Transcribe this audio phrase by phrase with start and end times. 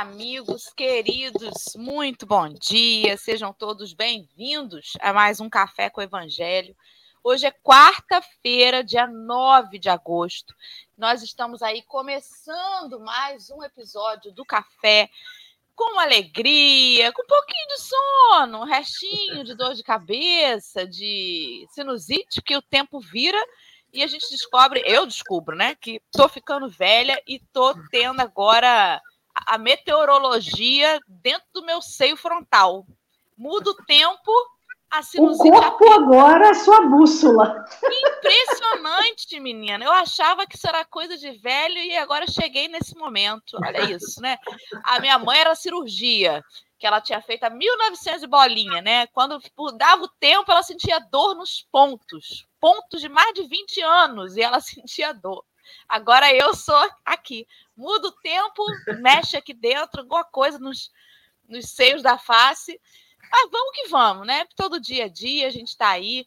[0.00, 6.72] Amigos queridos, muito bom dia, sejam todos bem-vindos a mais um Café com o Evangelho.
[7.20, 10.54] Hoje é quarta-feira, dia 9 de agosto.
[10.96, 15.10] Nós estamos aí começando mais um episódio do Café
[15.74, 22.40] com alegria, com um pouquinho de sono, um restinho de dor de cabeça, de sinusite,
[22.40, 23.44] que o tempo vira
[23.92, 29.02] e a gente descobre, eu descubro, né, que tô ficando velha e tô tendo agora
[29.46, 32.86] a meteorologia dentro do meu seio frontal.
[33.36, 34.32] Muda o tempo,
[34.90, 35.48] a sinusite.
[35.48, 37.64] O corpo agora é sua bússola.
[37.84, 39.84] Impressionante, menina.
[39.84, 43.56] Eu achava que isso era coisa de velho e agora cheguei nesse momento.
[43.64, 44.38] Olha isso, né?
[44.84, 46.42] A minha mãe era cirurgia
[46.78, 49.06] que ela tinha feito há 1900 bolinha, né?
[49.08, 49.40] Quando
[49.76, 54.42] dava o tempo, ela sentia dor nos pontos, pontos de mais de 20 anos, e
[54.42, 55.44] ela sentia dor.
[55.88, 57.46] Agora eu sou aqui.
[57.76, 58.64] Muda o tempo,
[59.00, 60.90] mexe aqui dentro, alguma coisa nos,
[61.48, 62.80] nos seios da face.
[63.30, 64.46] Mas vamos que vamos, né?
[64.56, 66.26] Todo dia a dia a gente está aí,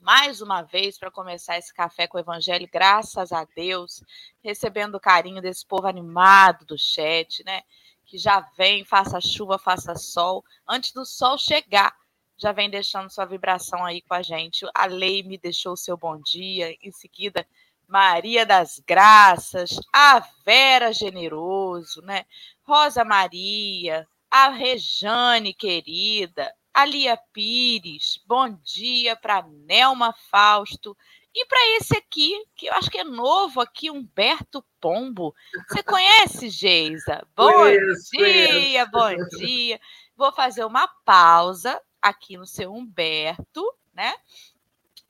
[0.00, 4.02] mais uma vez, para começar esse café com o Evangelho, graças a Deus,
[4.42, 7.62] recebendo o carinho desse povo animado do chat, né?
[8.06, 11.92] que já vem, faça chuva, faça sol, antes do sol chegar,
[12.38, 14.64] já vem deixando sua vibração aí com a gente.
[14.74, 17.46] A Lei me deixou o seu bom dia, em seguida,
[17.88, 22.24] Maria das Graças, a Vera Generoso, né?
[22.62, 30.96] Rosa Maria, a Rejane querida, a Lia Pires, bom dia para Nelma Fausto,
[31.38, 35.34] e para esse aqui, que eu acho que é novo aqui, Humberto Pombo.
[35.68, 37.26] Você conhece, Geisa?
[37.36, 38.90] Bom conheço, dia, conheço.
[38.90, 39.80] bom dia.
[40.16, 43.62] Vou fazer uma pausa aqui no seu Humberto,
[43.92, 44.14] né?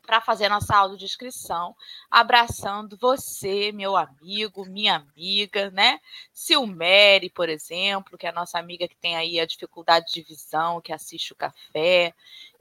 [0.06, 1.74] Para fazer nossa audiodescrição,
[2.08, 5.98] abraçando você, meu amigo, minha amiga, né?
[6.32, 10.80] Silmere, por exemplo, que é a nossa amiga que tem aí a dificuldade de visão,
[10.80, 12.14] que assiste o café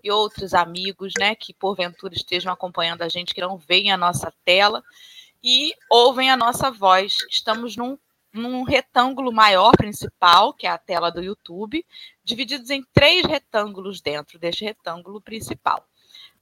[0.04, 4.32] e outros amigos, né, que porventura estejam acompanhando a gente, que não veem a nossa
[4.44, 4.84] tela
[5.44, 7.18] e ouvem a nossa voz.
[7.30, 7.98] Estamos num,
[8.34, 11.86] num retângulo maior principal, que é a tela do YouTube,
[12.24, 15.88] divididos em três retângulos dentro deste retângulo principal.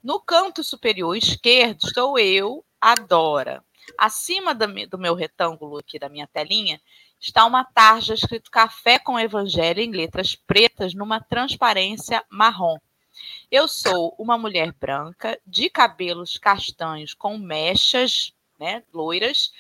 [0.04, 3.64] No canto superior esquerdo estou eu, Adora.
[3.98, 6.82] Acima do meu retângulo aqui da minha telinha
[7.22, 12.78] está uma tarja escrito Café com Evangelho em letras pretas numa transparência marrom.
[13.50, 19.54] Eu sou uma mulher branca, de cabelos castanhos com mechas, né, loiras.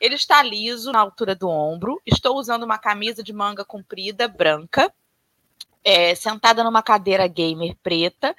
[0.00, 2.00] Ele está liso na altura do ombro.
[2.06, 4.94] Estou usando uma camisa de manga comprida branca,
[5.82, 8.36] é, sentada numa cadeira gamer preta.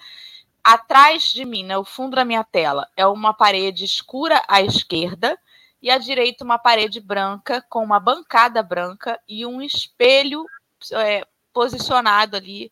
[0.72, 5.36] Atrás de mim, no fundo da minha tela, é uma parede escura à esquerda
[5.82, 10.46] e à direita uma parede branca com uma bancada branca e um espelho
[10.94, 12.72] é, posicionado ali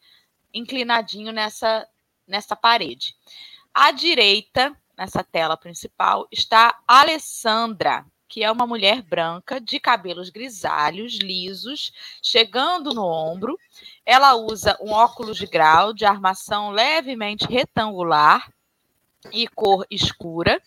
[0.54, 1.88] inclinadinho nessa,
[2.28, 3.16] nessa parede.
[3.74, 11.18] À direita, nessa tela principal, está Alessandra, que é uma mulher branca de cabelos grisalhos,
[11.20, 13.58] lisos, chegando no ombro.
[14.06, 18.52] Ela usa um óculos de grau de armação levemente retangular
[19.32, 20.62] e cor escura.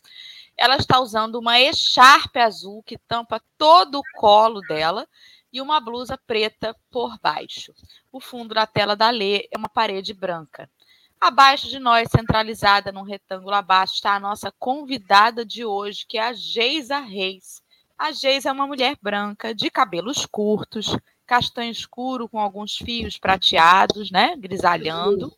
[0.57, 5.07] Ela está usando uma echarpe azul que tampa todo o colo dela
[5.53, 7.75] e uma blusa preta por baixo.
[8.13, 10.71] O fundo da tela da Lê é uma parede branca.
[11.21, 16.23] Abaixo de nós, centralizada num retângulo abaixo, está a nossa convidada de hoje, que é
[16.23, 17.63] a Geisa Reis.
[17.99, 20.97] A Geisa é uma mulher branca, de cabelos curtos,
[21.27, 25.31] castanho escuro com alguns fios prateados, né, grisalhando.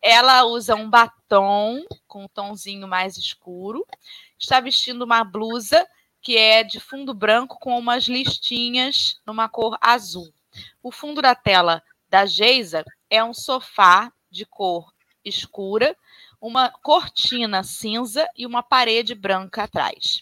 [0.00, 3.86] Ela usa um batom com um tonzinho mais escuro.
[4.38, 5.86] Está vestindo uma blusa
[6.22, 10.32] que é de fundo branco com umas listinhas numa cor azul.
[10.82, 14.93] O fundo da tela da Geisa é um sofá de cor
[15.24, 15.96] escura,
[16.40, 20.20] uma cortina cinza e uma parede branca atrás.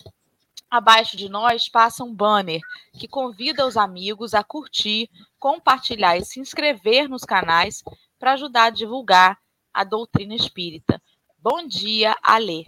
[0.70, 2.60] Abaixo de nós passa um banner
[2.94, 7.82] que convida os amigos a curtir, compartilhar e se inscrever nos canais
[8.18, 9.38] para ajudar a divulgar
[9.74, 11.02] a doutrina espírita.
[11.38, 12.64] Bom dia, Alê.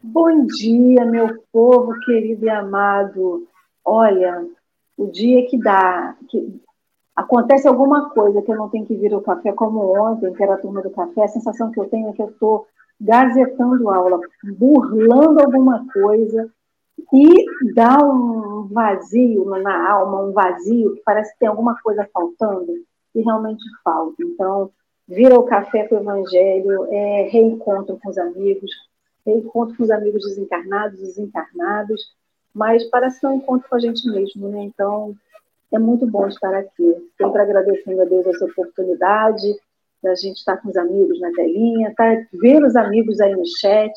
[0.00, 3.48] Bom dia, meu povo querido e amado.
[3.84, 4.46] Olha,
[4.96, 6.60] o dia que dá, que
[7.14, 10.54] acontece alguma coisa que eu não tenho que vir ao café, como ontem, que era
[10.54, 12.66] a turma do café, a sensação que eu tenho é que eu estou
[13.00, 14.20] gazetando aula,
[14.56, 16.50] burlando alguma coisa,
[17.12, 17.44] e
[17.74, 22.72] dá um vazio na alma, um vazio que parece que tem alguma coisa faltando,
[23.14, 24.16] e realmente falta.
[24.20, 24.70] Então,
[25.06, 28.70] vir ao café com o Evangelho é reencontro com os amigos,
[29.24, 32.00] reencontro com os amigos desencarnados, desencarnados,
[32.52, 34.62] mas parece que é um encontro com a gente mesmo, né?
[34.62, 35.14] Então,
[35.72, 37.10] é muito bom estar aqui.
[37.20, 39.54] Sempre agradecendo a Deus essa oportunidade
[40.02, 42.04] da gente estar com os amigos na telinha, tá?
[42.34, 43.92] ver os amigos aí no chat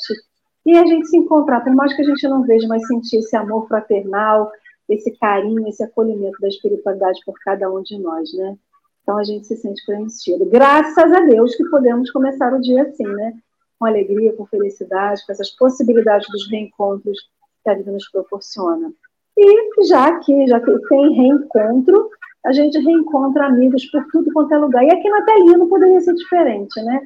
[0.66, 3.36] e a gente se encontrar, por mais que a gente não veja, mas sentir esse
[3.36, 4.52] amor fraternal,
[4.90, 8.58] esse carinho, esse acolhimento da espiritualidade por cada um de nós, né?
[9.02, 10.46] Então a gente se sente preenchido.
[10.46, 13.34] Graças a Deus que podemos começar o dia assim, né?
[13.80, 17.18] Com alegria, com felicidade, com essas possibilidades dos reencontros
[17.64, 18.92] que a vida nos proporciona.
[19.38, 22.10] E já que já que tem reencontro,
[22.46, 24.84] a gente reencontra amigos por tudo quanto é lugar.
[24.84, 27.02] E aqui na telinha não poderia ser diferente, né?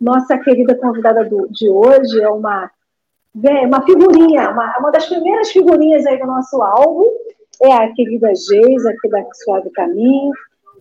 [0.00, 2.70] Nossa querida convidada do, de hoje é uma,
[3.34, 7.06] uma figurinha, uma, uma das primeiras figurinhas aí do nosso álbum,
[7.62, 10.32] é a querida Geisa, aqui da Suave Caminho.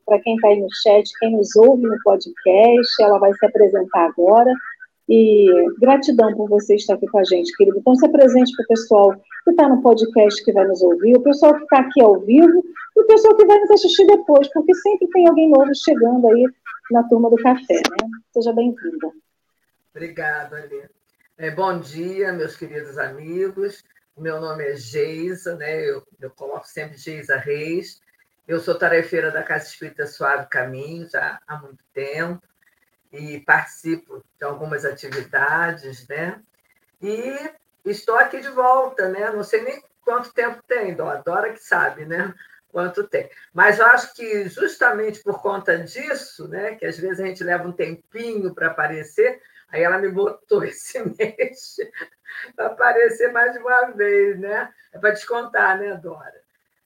[0.05, 4.05] Para quem está aí no chat, quem nos ouve no podcast, ela vai se apresentar
[4.05, 4.51] agora.
[5.09, 5.47] E
[5.79, 7.79] gratidão por você estar aqui com a gente, querido.
[7.79, 11.23] Então, se apresente para o pessoal que está no podcast que vai nos ouvir, o
[11.23, 12.63] pessoal que está aqui ao vivo
[12.95, 16.45] e o pessoal que vai nos assistir depois, porque sempre tem alguém novo chegando aí
[16.91, 18.07] na turma do café, né?
[18.31, 19.11] Seja bem-vinda.
[19.95, 20.87] Obrigada, Alê.
[21.39, 23.83] É, bom dia, meus queridos amigos.
[24.15, 25.89] Meu nome é Geisa, né?
[25.89, 27.99] Eu, eu coloco sempre Geisa Reis.
[28.47, 32.48] Eu sou tarefeira da Casa Espírita Suave Caminho já há muito tempo
[33.11, 36.41] e participo de algumas atividades, né?
[37.01, 37.51] E
[37.85, 39.31] estou aqui de volta, né?
[39.31, 42.33] Não sei nem quanto tempo tem, Dora, que sabe, né?
[42.71, 43.29] Quanto tem.
[43.53, 46.75] Mas eu acho que justamente por conta disso, né?
[46.75, 50.99] Que às vezes a gente leva um tempinho para aparecer, aí ela me botou esse
[50.99, 51.77] mês
[52.55, 54.71] para aparecer mais uma vez, né?
[54.93, 56.38] É para descontar, né, Dora?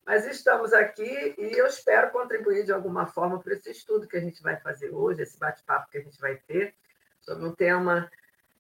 [0.05, 4.19] Mas estamos aqui e eu espero contribuir de alguma forma para esse estudo que a
[4.19, 6.75] gente vai fazer hoje, esse bate-papo que a gente vai ter,
[7.21, 8.11] sobre um tema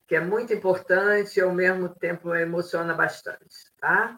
[0.07, 4.17] que é muito importante e ao mesmo tempo emociona bastante, tá?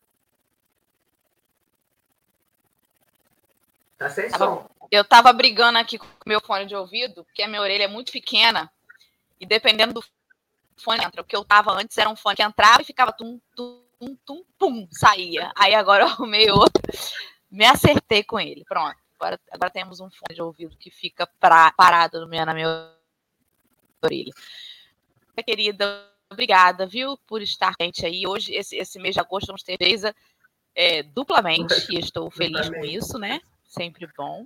[3.98, 4.70] Tá sem som.
[4.92, 7.88] Eu estava brigando aqui com o meu fone de ouvido, porque a minha orelha é
[7.88, 8.72] muito pequena,
[9.40, 10.04] e dependendo do
[10.78, 13.40] fone entra, o que eu estava antes era um fone que entrava e ficava tum,
[13.56, 15.52] tum, tum, tum, pum, saía.
[15.56, 16.82] Aí agora eu arrumei outro,
[17.50, 18.64] me acertei com ele.
[18.66, 18.98] Pronto.
[19.20, 22.92] Agora, agora temos um fone de ouvido que fica pra, parado no meu, na minha
[24.04, 24.32] orelha.
[25.46, 28.28] Querida, obrigada, viu, por estar gente aí.
[28.28, 30.16] Hoje, esse, esse mês de agosto, vamos ter Geisa
[30.76, 33.42] é, duplamente, e estou feliz com isso, né?
[33.66, 34.46] Sempre bom.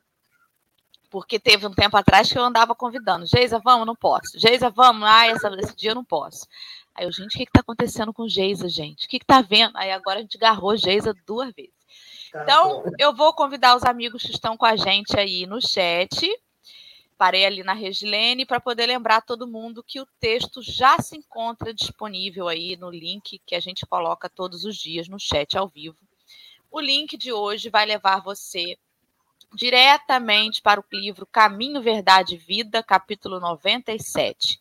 [1.10, 3.26] Porque teve um tempo atrás que eu andava convidando.
[3.26, 3.88] Geisa, vamos?
[3.88, 4.40] Não posso.
[4.40, 5.08] Geisa, vamos?
[5.08, 6.48] Ah, essa, esse dia eu não posso.
[6.94, 9.06] Aí eu, gente, o que está acontecendo com Geisa, gente?
[9.06, 9.78] O que está vendo?
[9.78, 11.74] Aí agora a gente agarrou Geisa duas vezes.
[12.32, 12.92] Tá então, bom.
[13.00, 16.30] eu vou convidar os amigos que estão com a gente aí no chat.
[17.18, 21.74] Parei ali na Regilene para poder lembrar todo mundo que o texto já se encontra
[21.74, 25.98] disponível aí no link que a gente coloca todos os dias no chat ao vivo.
[26.72, 28.78] O link de hoje vai levar você
[29.54, 34.60] diretamente para o livro Caminho, Verdade e Vida, capítulo 97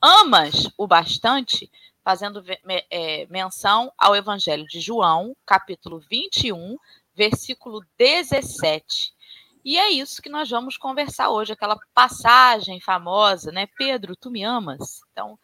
[0.00, 1.70] amas o bastante,
[2.02, 2.42] fazendo
[2.90, 6.76] é, menção ao Evangelho de João, capítulo 21,
[7.14, 9.12] versículo 17.
[9.64, 13.66] E é isso que nós vamos conversar hoje, aquela passagem famosa, né?
[13.76, 15.00] Pedro, tu me amas?
[15.12, 15.38] Então,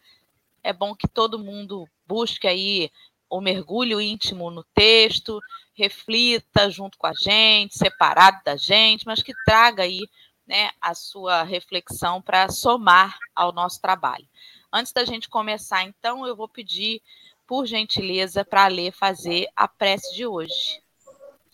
[0.63, 2.89] é bom que todo mundo busque aí
[3.29, 5.39] o mergulho íntimo no texto,
[5.73, 10.07] reflita junto com a gente, separado da gente, mas que traga aí
[10.47, 14.27] né, a sua reflexão para somar ao nosso trabalho.
[14.71, 17.01] Antes da gente começar, então, eu vou pedir,
[17.47, 20.81] por gentileza, para a Lê fazer a prece de hoje.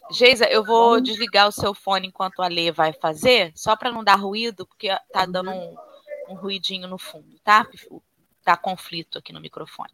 [0.09, 4.03] Geisa, eu vou desligar o seu fone enquanto a Lê vai fazer, só para não
[4.03, 5.75] dar ruído, porque tá dando um,
[6.29, 7.65] um ruidinho no fundo, tá?
[8.43, 9.93] Tá conflito aqui no microfone.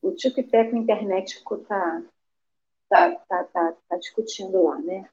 [0.00, 2.02] O Tico e Teco internet tá,
[2.88, 5.08] tá, tá, tá, tá discutindo lá, né?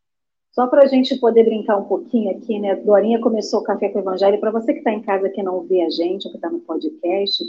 [0.52, 2.76] Só para a gente poder brincar um pouquinho aqui, né?
[2.76, 4.40] Dorinha começou o Café com o Evangelho.
[4.40, 6.60] Para você que está em casa que não vê a gente, ou que está no
[6.60, 7.44] podcast,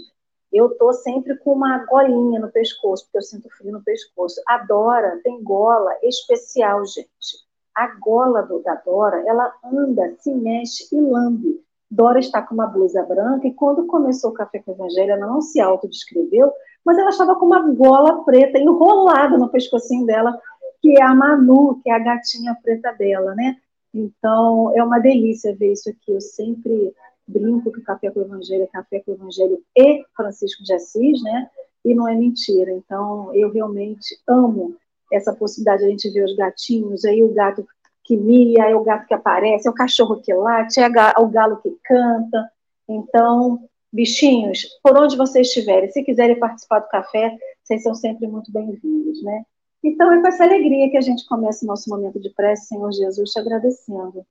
[0.52, 4.40] eu tô sempre com uma golinha no pescoço, porque eu sinto frio no pescoço.
[4.46, 7.48] A Dora tem gola especial, gente.
[7.74, 11.60] A gola do, da Dora, ela anda, se mexe e lambe.
[11.90, 15.26] Dora está com uma blusa branca e quando começou o Café com o Evangelho, ela
[15.26, 16.52] não se autodescreveu,
[16.84, 20.38] mas ela estava com uma gola preta enrolada no pescocinho dela
[20.80, 23.56] que é a Manu, que é a gatinha preta dela, né?
[23.92, 26.12] Então, é uma delícia ver isso aqui.
[26.12, 26.94] Eu sempre
[27.26, 31.22] brinco que Café com o Evangelho é Café com o Evangelho e Francisco de Assis,
[31.22, 31.50] né?
[31.84, 32.72] E não é mentira.
[32.72, 34.76] Então, eu realmente amo
[35.12, 37.66] essa possibilidade de a gente ver os gatinhos, aí o gato
[38.04, 41.60] que mia, é o gato que aparece, é o cachorro que late, é o galo
[41.60, 42.50] que canta.
[42.88, 48.52] Então, bichinhos, por onde vocês estiverem, se quiserem participar do café, vocês são sempre muito
[48.52, 49.44] bem-vindos, né?
[49.82, 52.92] Então é com essa alegria que a gente começa o nosso momento de prece, Senhor
[52.92, 54.26] Jesus, te agradecendo.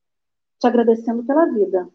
[0.60, 1.90] Te agradecendo pela vida,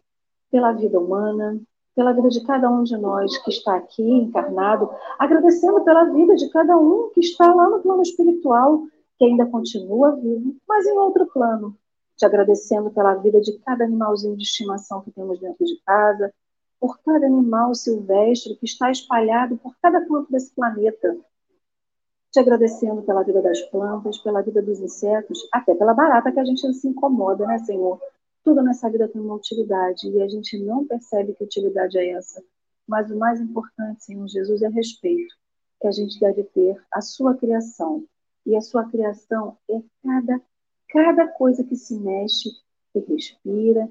[0.51, 1.59] pela vida humana,
[1.95, 6.49] pela vida de cada um de nós que está aqui encarnado, agradecendo pela vida de
[6.49, 8.83] cada um que está lá no plano espiritual,
[9.17, 11.77] que ainda continua vivo, mas em outro plano.
[12.17, 16.33] Te agradecendo pela vida de cada animalzinho de estimação que temos dentro de casa,
[16.79, 21.17] por cada animal silvestre que está espalhado por cada canto desse planeta.
[22.35, 26.43] Te agradecendo pela vida das plantas, pela vida dos insetos, até pela barata que a
[26.43, 27.97] gente se incomoda, né, Senhor?
[28.43, 32.43] Tudo nessa vida tem uma utilidade e a gente não percebe que utilidade é essa.
[32.85, 35.33] Mas o mais importante, Senhor Jesus, é respeito
[35.79, 38.03] que a gente deve ter à sua criação.
[38.45, 40.41] E a sua criação é cada,
[40.89, 42.49] cada coisa que se mexe,
[42.91, 43.89] que respira,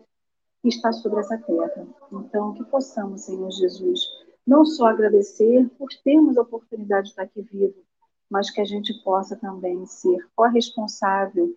[0.61, 1.87] que está sobre essa terra.
[2.13, 4.03] Então, que possamos, Senhor Jesus,
[4.47, 7.83] não só agradecer por termos a oportunidade de estar aqui vivo,
[8.31, 11.57] mas que a gente possa também ser corresponsável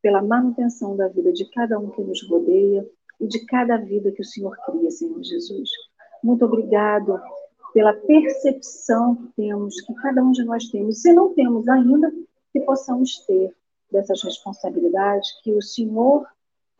[0.00, 2.88] pela manutenção da vida de cada um que nos rodeia
[3.20, 5.70] e de cada vida que o Senhor cria, Senhor Jesus.
[6.22, 7.20] Muito obrigado
[7.72, 11.00] pela percepção que temos, que cada um de nós temos.
[11.00, 12.12] Se não temos ainda,
[12.52, 13.54] que possamos ter
[13.90, 16.26] dessas responsabilidades que o Senhor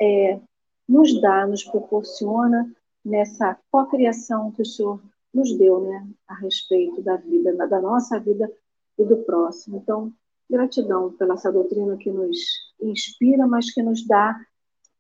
[0.00, 0.40] é,
[0.88, 2.70] nos dá, nos proporciona
[3.04, 5.00] nessa cocriação que o Senhor
[5.32, 8.50] nos deu, né, a respeito da vida, da nossa vida
[8.98, 9.78] e do próximo.
[9.78, 10.12] Então,
[10.52, 12.36] Gratidão pela essa doutrina que nos
[12.78, 14.38] inspira, mas que nos dá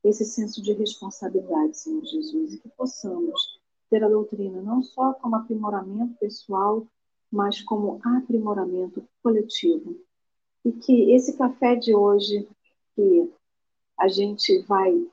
[0.02, 5.36] esse senso de responsabilidade, Senhor Jesus, e que possamos ter a doutrina não só como
[5.36, 6.86] aprimoramento pessoal,
[7.30, 9.94] mas como aprimoramento coletivo.
[10.64, 12.48] E que esse café de hoje,
[12.96, 13.30] que
[13.98, 15.06] a gente vai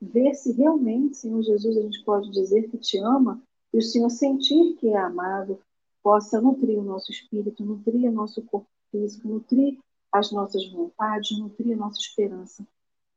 [0.00, 3.38] ver se realmente, Senhor Jesus, a gente pode dizer que te ama,
[3.70, 5.58] e o Senhor sentir que é amado,
[6.04, 9.78] possa nutrir o nosso espírito, nutrir o nosso corpo físico, nutrir
[10.12, 12.64] as nossas vontades, nutrir a nossa esperança.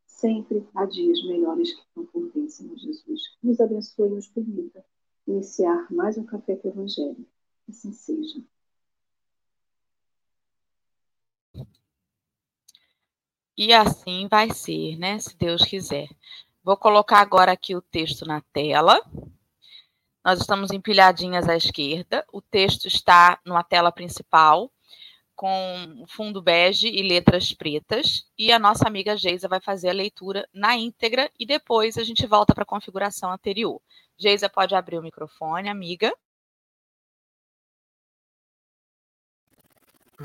[0.08, 3.22] Sempre há dias melhores que estão por vir, Senhor Jesus.
[3.44, 4.86] Nos abençoe e nos permita
[5.28, 7.28] iniciar mais um Café com o Evangelho.
[7.70, 8.42] Assim seja.
[13.58, 15.20] E assim vai ser, né?
[15.20, 16.08] Se Deus quiser.
[16.64, 19.02] Vou colocar agora aqui o texto na tela.
[20.28, 22.26] Nós estamos empilhadinhas à esquerda.
[22.34, 24.70] O texto está numa tela principal
[25.34, 28.30] com fundo bege e letras pretas.
[28.38, 32.28] E a nossa amiga Geisa vai fazer a leitura na íntegra e depois a gente
[32.28, 33.82] volta para a configuração anterior.
[34.18, 36.14] Geisa pode abrir o microfone, amiga.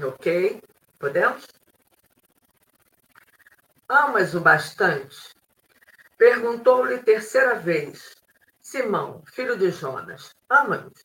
[0.05, 0.61] Ok,
[0.99, 1.47] podemos?
[3.89, 5.33] Amas o bastante?
[6.19, 8.21] Perguntou-lhe terceira vez.
[8.73, 11.05] Simão, filho de Jonas, ama-nos?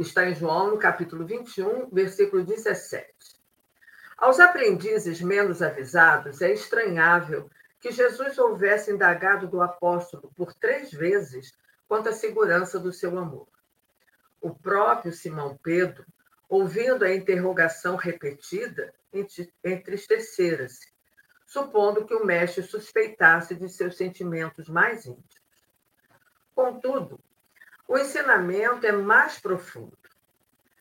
[0.00, 3.14] está em João, no capítulo 21, versículo 17.
[4.16, 7.48] Aos aprendizes menos avisados, é estranhável
[7.78, 13.46] que Jesus houvesse indagado do apóstolo por três vezes quanto à segurança do seu amor.
[14.40, 16.04] O próprio Simão Pedro,
[16.48, 18.92] ouvindo a interrogação repetida,
[19.62, 20.88] entristecera-se,
[21.46, 25.47] supondo que o mestre suspeitasse de seus sentimentos mais íntimos.
[26.58, 27.20] Contudo,
[27.86, 29.96] o ensinamento é mais profundo.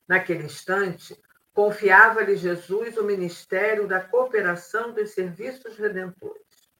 [0.07, 1.15] Naquele instante,
[1.53, 6.71] confiava-lhe Jesus o ministério da cooperação dos serviços redentores.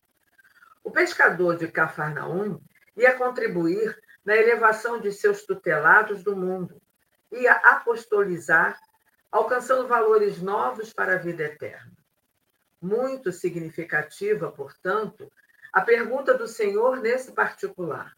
[0.84, 2.60] O pescador de Cafarnaum
[2.96, 6.82] ia contribuir na elevação de seus tutelados do mundo,
[7.32, 8.80] ia apostolizar,
[9.32, 11.94] alcançando valores novos para a vida eterna.
[12.82, 15.32] Muito significativa, portanto,
[15.72, 18.17] a pergunta do Senhor nesse particular: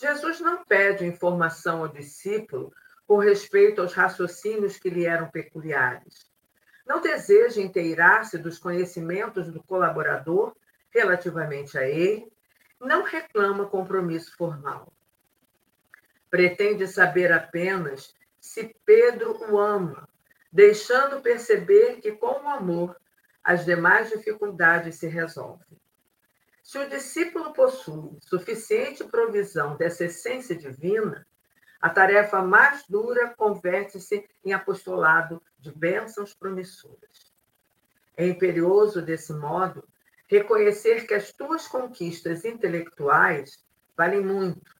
[0.00, 2.72] Jesus não pede informação ao discípulo
[3.06, 6.30] com respeito aos raciocínios que lhe eram peculiares.
[6.86, 10.54] Não deseja inteirar-se dos conhecimentos do colaborador
[10.90, 12.30] relativamente a ele,
[12.80, 14.92] não reclama compromisso formal.
[16.30, 20.08] Pretende saber apenas se Pedro o ama,
[20.52, 22.96] deixando perceber que, com o amor,
[23.42, 25.80] as demais dificuldades se resolvem.
[26.74, 31.24] Se o discípulo possui suficiente provisão dessa essência divina,
[31.80, 37.32] a tarefa mais dura converte-se em apostolado de bênçãos promissoras.
[38.16, 39.88] É imperioso, desse modo,
[40.26, 43.64] reconhecer que as tuas conquistas intelectuais
[43.96, 44.74] valem muito,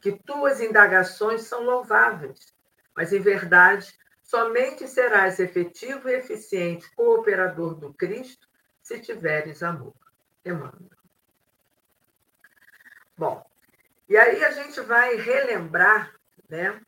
[0.00, 2.54] que tuas indagações são louváveis,
[2.96, 8.48] mas, em verdade, somente serás efetivo e eficiente cooperador do Cristo
[8.80, 9.92] se tiveres amor.
[10.42, 11.03] Emmanuel.
[13.16, 13.44] Bom,
[14.08, 16.12] e aí a gente vai relembrar
[16.48, 16.80] né,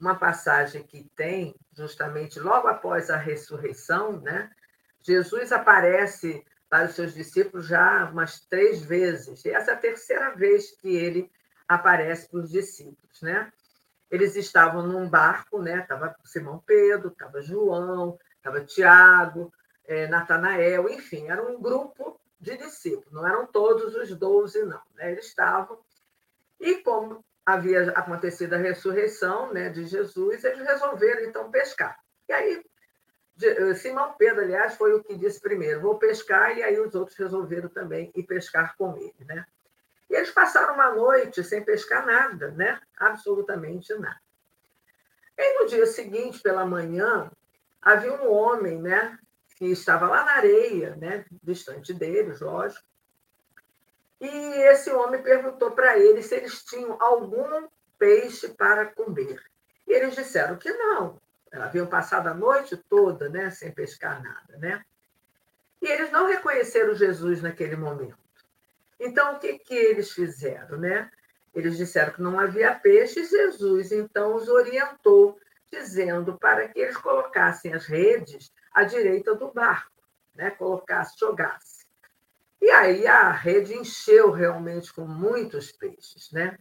[0.00, 4.50] uma passagem que tem justamente logo após a ressurreição, né,
[5.02, 9.44] Jesus aparece para os seus discípulos já umas três vezes.
[9.44, 11.30] E essa é a terceira vez que ele
[11.66, 13.50] aparece para os discípulos, né?
[14.10, 15.80] Eles estavam num barco, né?
[15.80, 19.52] Estava Simão Pedro, estava João, estava Tiago,
[19.86, 24.80] é, Natanael, enfim, era um grupo de discípulos, não eram todos os doze, não.
[24.94, 25.12] Né?
[25.12, 25.78] Eles estavam.
[26.60, 31.98] E como havia acontecido a ressurreição né, de Jesus, eles resolveram então pescar.
[32.28, 32.62] E aí,
[33.42, 37.16] eh, Simão Pedro, aliás, foi o que disse primeiro: vou pescar, e aí os outros
[37.16, 39.24] resolveram também ir pescar com ele.
[39.24, 39.44] Né?
[40.10, 42.80] E eles passaram uma noite sem pescar nada, né?
[42.96, 44.20] absolutamente nada.
[45.36, 47.30] E no dia seguinte, pela manhã,
[47.80, 49.16] havia um homem né,
[49.58, 52.86] que estava lá na areia, né, distante deles, lógico.
[54.20, 57.66] E esse homem perguntou para eles se eles tinham algum
[57.98, 59.42] peixe para comer.
[59.86, 61.20] E eles disseram que não.
[61.52, 64.56] Haviam passado a noite toda né, sem pescar nada.
[64.58, 64.84] Né?
[65.82, 68.16] E eles não reconheceram Jesus naquele momento.
[69.00, 70.78] Então, o que, que eles fizeram?
[70.78, 71.10] Né?
[71.52, 75.38] Eles disseram que não havia peixe, Jesus então os orientou,
[75.70, 80.02] dizendo para que eles colocassem as redes à direita do barco,
[80.34, 80.50] né?
[80.50, 81.86] colocasse, jogasse.
[82.60, 86.30] E aí a rede encheu realmente com muitos peixes.
[86.32, 86.58] Né?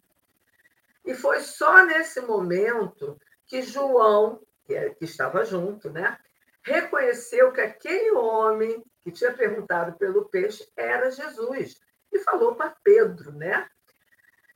[1.06, 6.18] E foi só nesse momento que João, que, é, estava junto, né?
[6.64, 11.80] reconheceu que aquele homem que tinha perguntado pelo peixe era Jesus
[12.12, 13.70] e falou para Pedro, né?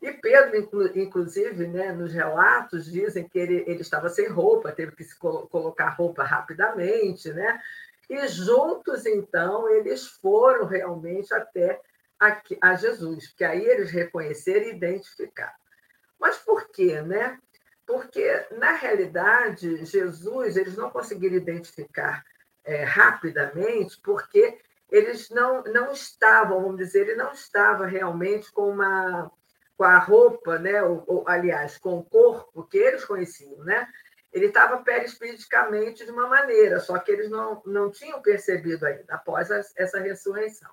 [0.02, 0.58] E Pedro,
[0.96, 5.90] inclusive, né, nos relatos, dizem que ele, ele estava sem roupa, teve que se colocar
[5.90, 7.62] roupa rapidamente, né?
[8.10, 11.80] E juntos, então, eles foram realmente até
[12.20, 15.54] a, a Jesus, porque aí eles reconheceram e identificaram.
[16.20, 17.40] Mas por quê, né?
[17.86, 22.26] Porque, na realidade, Jesus, eles não conseguiram identificar
[22.64, 24.58] é, rapidamente, porque
[24.90, 29.32] eles não, não estavam, vamos dizer, ele não estava realmente com uma
[29.82, 30.84] com a roupa, né?
[30.84, 33.88] Ou, ou, aliás, com o corpo que eles conheciam, né?
[34.32, 39.50] Ele estava perispiridicamente de uma maneira, só que eles não, não tinham percebido ainda, após
[39.50, 40.70] essa ressurreição.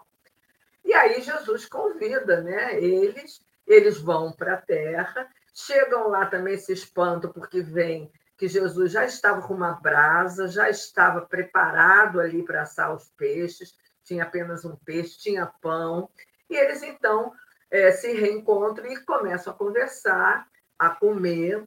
[0.85, 6.75] E aí Jesus convida né, eles, eles vão para a terra, chegam lá também se
[6.75, 12.62] espantam, porque vem que Jesus já estava com uma brasa, já estava preparado ali para
[12.62, 16.11] assar os peixes, tinha apenas um peixe, tinha pão,
[16.51, 17.33] e eles então
[17.70, 21.66] é, se reencontram e começam a conversar, a comer,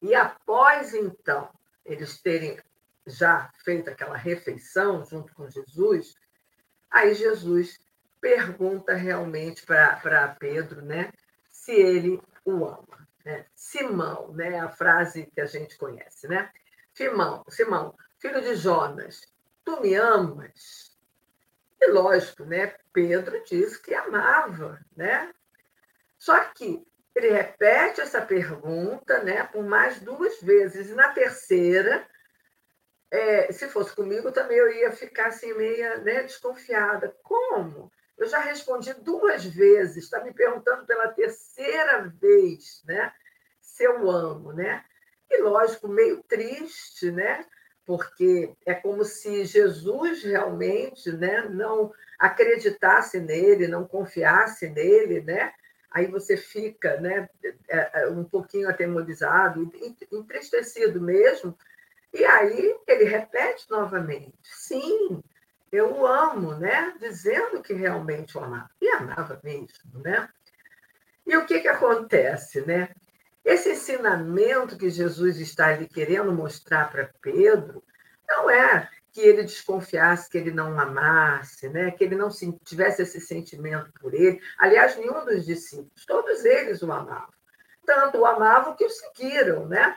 [0.00, 1.50] e após então
[1.84, 2.58] eles terem
[3.06, 6.14] já feito aquela refeição junto com Jesus,
[6.90, 7.78] aí Jesus
[8.20, 11.12] pergunta realmente para Pedro, né,
[11.48, 13.06] se ele o ama.
[13.24, 13.44] Né?
[13.54, 16.50] Simão, né, a frase que a gente conhece, né?
[16.94, 19.20] Simão, Simão, filho de Jonas,
[19.64, 20.95] tu me amas?
[21.80, 22.74] E lógico, né?
[22.92, 25.32] Pedro disse que amava, né?
[26.18, 30.90] Só que ele repete essa pergunta, né, por mais duas vezes.
[30.90, 32.06] E na terceira,
[33.10, 37.16] é, se fosse comigo, também eu ia ficar assim meia né, desconfiada.
[37.22, 37.90] Como?
[38.18, 43.12] Eu já respondi duas vezes, está me perguntando pela terceira vez, né?
[43.60, 44.84] Se eu amo, né?
[45.30, 47.46] E lógico, meio triste, né?
[47.86, 55.52] Porque é como se Jesus realmente né, não acreditasse nele, não confiasse nele, né?
[55.90, 57.28] Aí você fica né,
[57.70, 59.70] é, é, um pouquinho atemorizado,
[60.12, 61.56] entristecido mesmo,
[62.12, 65.22] e aí ele repete novamente: sim,
[65.70, 66.94] eu o amo, né?
[66.98, 68.70] Dizendo que realmente o amava.
[68.80, 70.28] E amava mesmo, né?
[71.26, 72.88] E o que, que acontece, né?
[73.46, 77.80] Esse ensinamento que Jesus está ali querendo mostrar para Pedro
[78.28, 81.92] não é que ele desconfiasse que ele não amasse, né?
[81.92, 82.28] que ele não
[82.64, 84.40] tivesse esse sentimento por ele.
[84.58, 87.32] Aliás, nenhum dos discípulos, todos eles o amavam.
[87.86, 89.96] Tanto o amavam que o seguiram, né?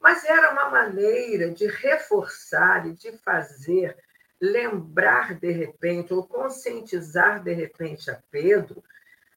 [0.00, 3.94] Mas era uma maneira de reforçar e de fazer
[4.40, 8.82] lembrar de repente, ou conscientizar de repente a Pedro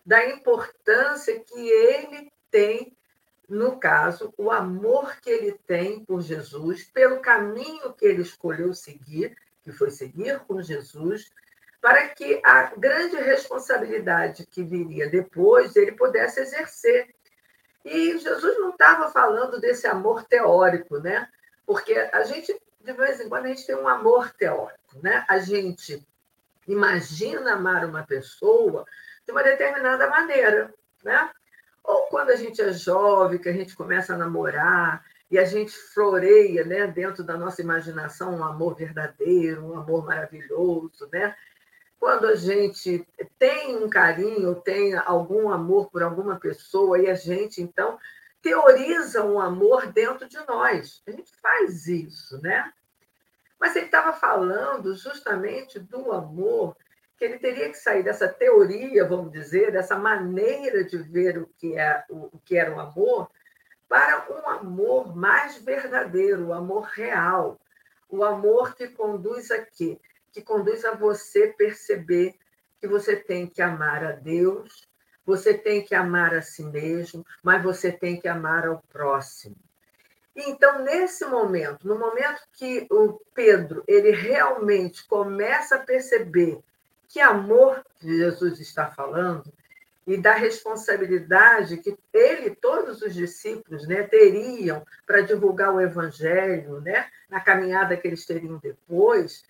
[0.05, 2.95] da importância que ele tem
[3.49, 9.37] no caso, o amor que ele tem por Jesus, pelo caminho que ele escolheu seguir,
[9.61, 11.31] que foi seguir com Jesus,
[11.81, 17.13] para que a grande responsabilidade que viria depois ele pudesse exercer.
[17.83, 21.27] E Jesus não estava falando desse amor teórico, né?
[21.65, 25.25] Porque a gente, de vez em quando, a gente tem um amor teórico, né?
[25.27, 26.01] A gente
[26.65, 28.85] imagina amar uma pessoa
[29.25, 31.29] de uma determinada maneira, né?
[31.83, 35.71] Ou quando a gente é jovem, que a gente começa a namorar e a gente
[35.71, 41.35] floreia né, dentro da nossa imaginação um amor verdadeiro, um amor maravilhoso, né?
[41.99, 43.07] Quando a gente
[43.39, 47.97] tem um carinho, tem algum amor por alguma pessoa e a gente então
[48.41, 52.71] teoriza um amor dentro de nós, a gente faz isso, né?
[53.57, 56.75] Mas ele estava falando justamente do amor
[57.23, 61.79] que ele teria que sair dessa teoria, vamos dizer, dessa maneira de ver o que,
[61.79, 63.31] é, o que era o amor,
[63.87, 67.57] para um amor mais verdadeiro, o amor real,
[68.09, 69.97] o amor que conduz a quê?
[70.33, 72.35] Que conduz a você perceber
[72.81, 74.85] que você tem que amar a Deus,
[75.25, 79.55] você tem que amar a si mesmo, mas você tem que amar ao próximo.
[80.35, 86.61] Então, nesse momento, no momento que o Pedro ele realmente começa a perceber
[87.13, 89.53] que amor Jesus está falando,
[90.05, 96.81] e da responsabilidade que ele e todos os discípulos né, teriam para divulgar o evangelho
[96.81, 99.45] né, na caminhada que eles teriam depois,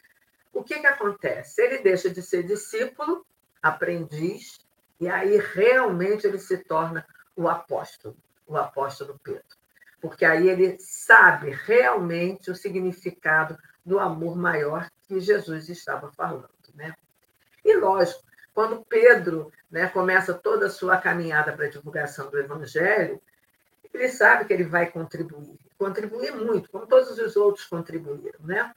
[0.51, 1.61] o que, que acontece?
[1.61, 3.25] Ele deixa de ser discípulo,
[3.61, 4.59] aprendiz,
[4.99, 9.57] e aí realmente ele se torna o apóstolo, o apóstolo Pedro.
[10.01, 16.49] Porque aí ele sabe realmente o significado do amor maior que Jesus estava falando.
[16.75, 16.93] Né?
[17.63, 18.23] E lógico,
[18.53, 23.21] quando Pedro né, começa toda a sua caminhada para a divulgação do Evangelho,
[23.93, 28.73] ele sabe que ele vai contribuir, contribuir muito, como todos os outros contribuíram, né?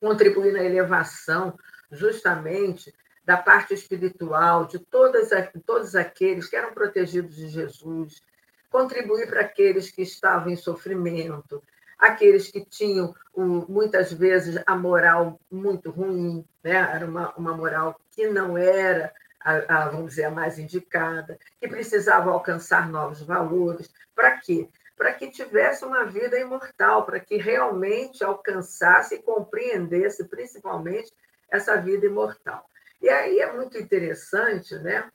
[0.00, 1.58] Contribuir na elevação,
[1.90, 5.30] justamente, da parte espiritual de todas,
[5.64, 8.22] todos aqueles que eram protegidos de Jesus,
[8.70, 11.62] contribuir para aqueles que estavam em sofrimento,
[11.98, 16.76] aqueles que tinham, muitas vezes, a moral muito ruim, né?
[16.94, 21.68] era uma, uma moral que não era, a, a, vamos dizer, a mais indicada, que
[21.68, 23.90] precisava alcançar novos valores.
[24.14, 24.68] Para quê?
[24.96, 31.12] Para que tivesse uma vida imortal, para que realmente alcançasse e compreendesse, principalmente,
[31.50, 32.68] essa vida imortal.
[33.00, 35.10] E aí é muito interessante, né?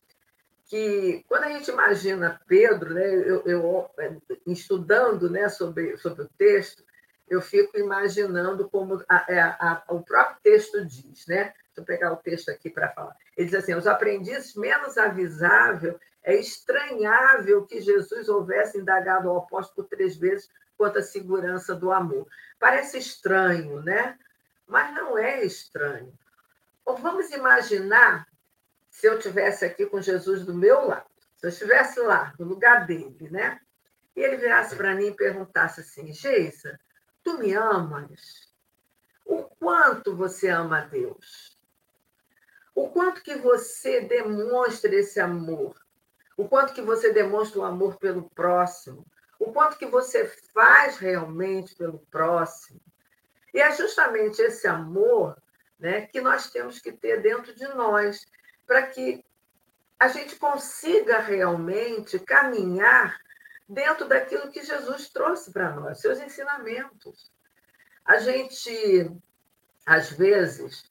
[0.71, 3.91] Que quando a gente imagina Pedro, né, eu, eu
[4.47, 6.81] estudando né, sobre, sobre o texto,
[7.27, 11.43] eu fico imaginando como a, é, a, a, o próprio texto diz, né?
[11.43, 13.15] Deixa eu pegar o texto aqui para falar.
[13.35, 19.87] Ele diz assim: os aprendizes menos avisável é estranhável que Jesus houvesse indagado ao apóstolo
[19.89, 22.25] três vezes quanto à segurança do amor.
[22.57, 24.17] Parece estranho, né?
[24.65, 26.13] Mas não é estranho.
[26.85, 28.25] Ou vamos imaginar
[28.91, 32.85] se eu tivesse aqui com Jesus do meu lado, se eu estivesse lá, no lugar
[32.85, 33.59] dele, né?
[34.15, 36.77] E ele virasse para mim e perguntasse assim: Geisa,
[37.23, 38.51] tu me amas?
[39.25, 41.57] O quanto você ama a Deus?
[42.75, 45.73] O quanto que você demonstra esse amor?
[46.35, 49.05] O quanto que você demonstra o amor pelo próximo?
[49.39, 52.81] O quanto que você faz realmente pelo próximo?
[53.53, 55.41] E é justamente esse amor
[55.79, 58.25] né, que nós temos que ter dentro de nós
[58.71, 59.21] para que
[59.99, 63.19] a gente consiga realmente caminhar
[63.67, 67.29] dentro daquilo que Jesus trouxe para nós, seus ensinamentos.
[68.05, 69.11] A gente,
[69.85, 70.89] às vezes,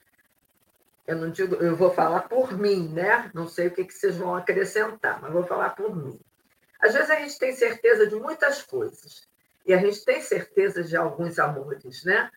[1.07, 3.31] eu não digo, eu vou falar por mim, né?
[3.33, 6.19] Não sei o que, que vocês vão acrescentar, mas vou falar por mim.
[6.79, 9.27] Às vezes a gente tem certeza de muitas coisas,
[9.65, 12.29] e a gente tem certeza de alguns amores, né?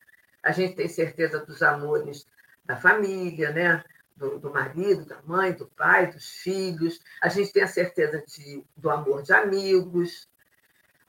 [0.43, 2.27] A gente tem certeza dos amores
[2.65, 3.85] da família, né?
[4.17, 8.65] Do, do, marido, da mãe, do pai, dos filhos, a gente tem a certeza de,
[8.77, 10.29] do amor de amigos.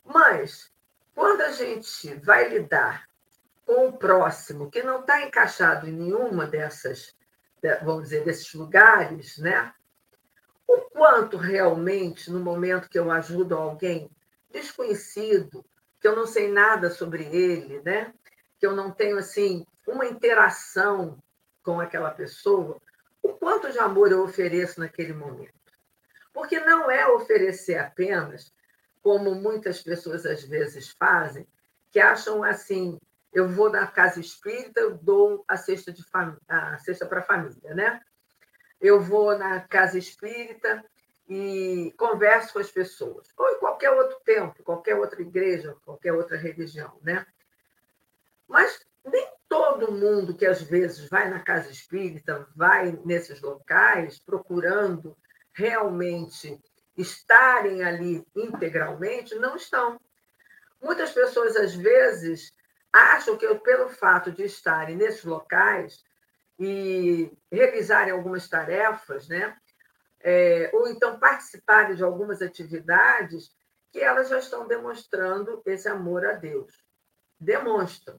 [0.03, 0.71] Mas,
[1.13, 3.07] quando a gente vai lidar
[3.65, 7.15] com o próximo que não está encaixado em nenhuma dessas,
[7.83, 9.73] vamos dizer, desses lugares, né?
[10.67, 14.09] O quanto realmente, no momento que eu ajudo alguém
[14.51, 15.65] desconhecido,
[15.99, 18.13] que eu não sei nada sobre ele, né?
[18.59, 21.21] Que eu não tenho assim uma interação
[21.63, 22.79] com aquela pessoa,
[23.25, 25.51] o quanto de amor eu ofereço naquele momento.
[26.31, 28.53] Porque não é oferecer apenas,
[29.01, 31.47] como muitas pessoas às vezes fazem,
[31.91, 32.99] que acham assim,
[33.33, 36.05] eu vou na casa espírita, eu dou a cesta, de
[36.47, 37.99] a cesta para a família, né?
[38.79, 40.85] Eu vou na casa espírita
[41.27, 43.27] e converso com as pessoas.
[43.35, 47.25] Ou em qualquer outro templo, qualquer outra igreja, qualquer outra religião, né?
[48.47, 48.85] Mas
[49.77, 55.17] todo mundo que às vezes vai na casa espírita, vai nesses locais procurando
[55.53, 56.57] realmente
[56.97, 59.99] estarem ali integralmente, não estão.
[60.81, 62.53] Muitas pessoas, às vezes,
[62.91, 66.03] acham que pelo fato de estarem nesses locais
[66.57, 69.57] e realizarem algumas tarefas, né?
[70.21, 73.51] É, ou então participarem de algumas atividades,
[73.91, 76.73] que elas já estão demonstrando esse amor a Deus.
[77.39, 78.17] Demonstram.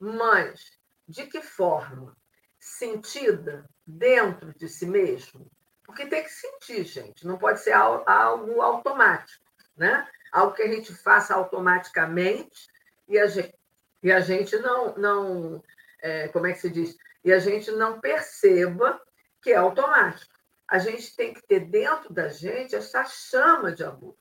[0.00, 0.77] Mas
[1.08, 2.16] de que forma?
[2.60, 5.50] Sentida dentro de si mesmo?
[5.84, 7.26] Porque tem que sentir, gente.
[7.26, 9.42] Não pode ser algo automático,
[9.76, 10.06] né?
[10.30, 12.68] Algo que a gente faça automaticamente
[13.08, 13.54] e a gente,
[14.02, 15.64] e a gente não, não
[16.02, 16.96] é, como é que se diz?
[17.24, 19.00] E a gente não perceba
[19.40, 20.34] que é automático.
[20.68, 24.14] A gente tem que ter dentro da gente essa chama de amor.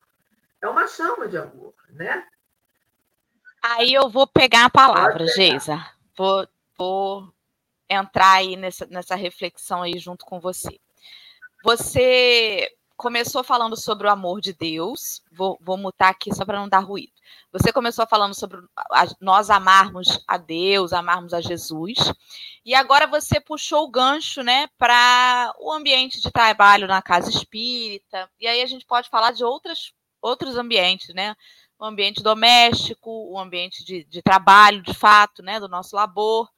[0.62, 2.26] É uma chama de amor, né?
[3.62, 5.86] Aí eu vou pegar a palavra, Geisa.
[6.18, 6.48] Vou,
[6.78, 7.34] vou
[7.90, 10.80] entrar aí nessa, nessa reflexão aí junto com você.
[11.64, 15.22] Você começou falando sobre o amor de Deus.
[15.32, 17.14] Vou, vou mutar aqui só para não dar ruído.
[17.52, 18.60] Você começou falando sobre
[19.22, 21.98] nós amarmos a Deus, amarmos a Jesus.
[22.66, 28.30] E agora você puxou o gancho, né, para o ambiente de trabalho na casa espírita.
[28.40, 31.36] E aí a gente pode falar de outras, outros ambientes, né?
[31.80, 36.50] O ambiente doméstico, o ambiente de, de trabalho, de fato, né, do nosso labor,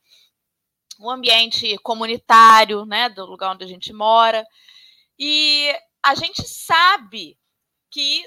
[0.99, 4.45] o ambiente comunitário, né, do lugar onde a gente mora.
[5.17, 7.38] E a gente sabe
[7.89, 8.23] que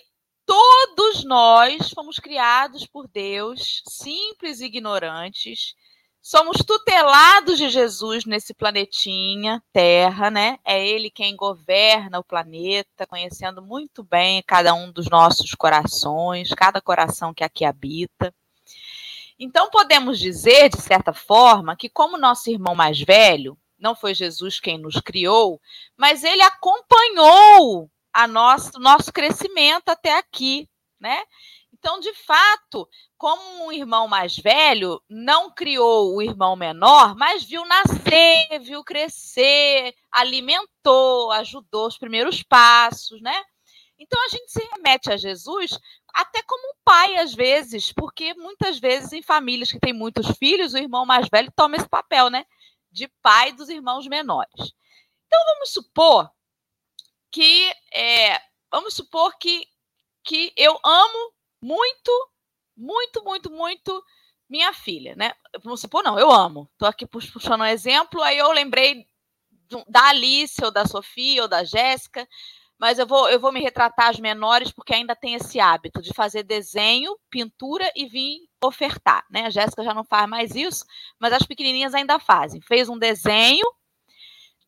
[0.47, 5.75] todos nós fomos criados por Deus, simples e ignorantes.
[6.21, 10.59] Somos tutelados de Jesus nesse planetinha Terra, né?
[10.65, 16.81] É ele quem governa o planeta, conhecendo muito bem cada um dos nossos corações, cada
[16.81, 18.33] coração que aqui habita.
[19.45, 24.61] Então podemos dizer, de certa forma, que como nosso irmão mais velho, não foi Jesus
[24.61, 25.61] quem nos criou,
[25.97, 30.69] mas ele acompanhou a nosso, nosso crescimento até aqui,
[31.01, 31.25] né?
[31.73, 37.65] Então, de fato, como um irmão mais velho não criou o irmão menor, mas viu
[37.67, 43.43] nascer, viu crescer, alimentou, ajudou os primeiros passos, né?
[44.03, 45.79] Então a gente se remete a Jesus
[46.13, 50.75] até como um pai às vezes, porque muitas vezes em famílias que têm muitos filhos,
[50.75, 52.45] o irmão mais velho toma esse papel, né?
[52.93, 54.75] de pai dos irmãos menores.
[55.27, 56.31] Então, vamos supor
[57.31, 58.39] que é,
[58.71, 59.67] vamos supor que,
[60.23, 62.31] que eu amo muito,
[62.77, 64.05] muito, muito, muito
[64.49, 65.33] minha filha, né?
[65.65, 66.69] Vamos supor, não, eu amo.
[66.73, 69.07] Estou aqui puxando um exemplo, aí eu lembrei
[69.89, 72.29] da Alice, ou da Sofia, ou da Jéssica,
[72.83, 76.13] mas eu vou, eu vou me retratar as menores porque ainda tem esse hábito de
[76.13, 79.47] fazer desenho, pintura e vir ofertar, né?
[79.47, 80.85] A Jéssica já não faz mais isso,
[81.17, 82.61] mas as pequenininhas ainda fazem.
[82.61, 83.65] Fez um desenho,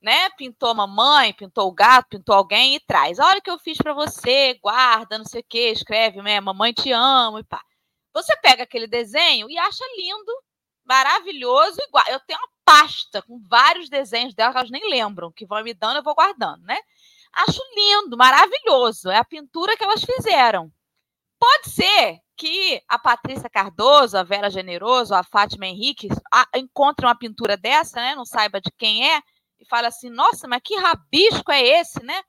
[0.00, 0.30] né?
[0.38, 3.18] Pintou a mamãe, pintou o gato, pintou alguém e traz.
[3.18, 6.40] Olha o que eu fiz para você, guarda, não sei o quê, escreve, né?
[6.40, 7.60] Mamãe te amo e pá.
[8.12, 10.32] Você pega aquele desenho e acha lindo,
[10.84, 12.04] maravilhoso, igual.
[12.06, 15.74] Eu tenho uma pasta com vários desenhos dela que elas nem lembram, que vão me
[15.74, 16.78] dando, eu vou guardando, né?
[17.36, 19.10] Acho lindo, maravilhoso.
[19.10, 20.72] É a pintura que elas fizeram.
[21.38, 26.08] Pode ser que a Patrícia Cardoso, a Vera Generoso, a Fátima Henrique
[26.54, 28.14] encontrem uma pintura dessa, né?
[28.14, 29.20] Não saiba de quem é,
[29.58, 32.22] e fale assim: nossa, mas que rabisco é esse, né?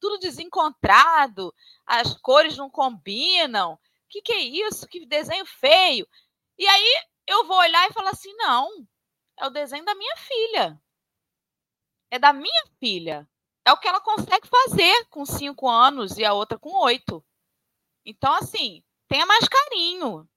[0.00, 1.54] Tudo desencontrado,
[1.86, 3.74] as cores não combinam.
[3.74, 4.86] O que, que é isso?
[4.86, 6.06] Que desenho feio.
[6.58, 8.68] E aí eu vou olhar e falar assim: não,
[9.38, 10.80] é o desenho da minha filha.
[12.10, 13.28] É da minha filha.
[13.64, 17.24] É o que ela consegue fazer com cinco anos e a outra com oito.
[18.04, 20.28] Então, assim, tenha mais carinho.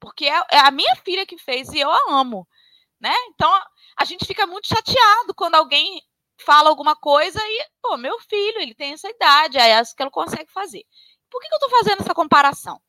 [0.00, 2.48] Porque é, é a minha filha que fez e eu a amo.
[2.98, 3.14] Né?
[3.28, 3.50] Então,
[3.96, 6.02] a gente fica muito chateado quando alguém
[6.40, 10.10] fala alguma coisa e, pô, meu filho, ele tem essa idade, é essa que ela
[10.10, 10.84] consegue fazer.
[11.30, 12.80] Por que, que eu estou fazendo essa comparação?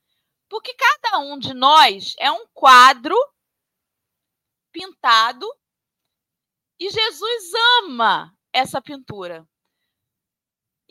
[0.50, 3.16] Porque cada um de nós é um quadro
[4.72, 5.46] pintado
[6.80, 9.48] e Jesus ama essa pintura.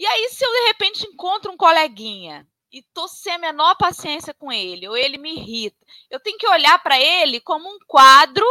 [0.01, 4.33] E aí, se eu de repente encontro um coleguinha e tô sem a menor paciência
[4.33, 5.77] com ele, ou ele me irrita,
[6.09, 8.47] eu tenho que olhar para ele como um quadro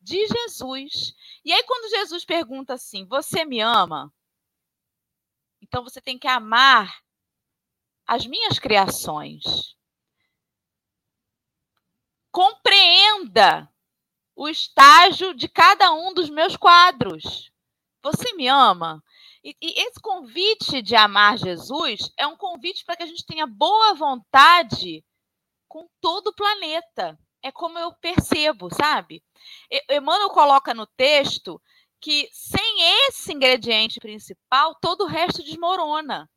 [0.00, 1.12] de Jesus.
[1.44, 4.14] E aí, quando Jesus pergunta assim: Você me ama?
[5.60, 7.02] Então você tem que amar
[8.06, 9.42] as minhas criações.
[12.30, 13.68] Compreenda
[14.36, 17.50] o estágio de cada um dos meus quadros.
[18.00, 19.02] Você me ama?
[19.44, 23.46] E, e esse convite de amar Jesus é um convite para que a gente tenha
[23.46, 25.04] boa vontade
[25.68, 27.18] com todo o planeta.
[27.42, 29.22] É como eu percebo, sabe?
[29.90, 31.60] Emmanuel coloca no texto
[32.00, 36.30] que sem esse ingrediente principal, todo o resto desmorona.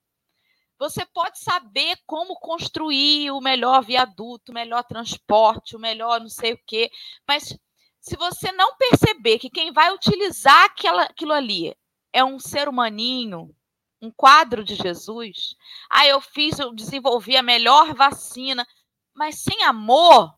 [0.77, 6.53] Você pode saber como construir o melhor viaduto, o melhor transporte, o melhor não sei
[6.53, 6.91] o quê,
[7.27, 7.57] mas
[7.99, 11.73] se você não perceber que quem vai utilizar aquela, aquilo ali
[12.17, 13.55] é um ser humaninho,
[14.01, 15.55] um quadro de Jesus.
[15.87, 18.67] Ah, eu fiz, eu desenvolvi a melhor vacina,
[19.13, 20.35] mas sem amor,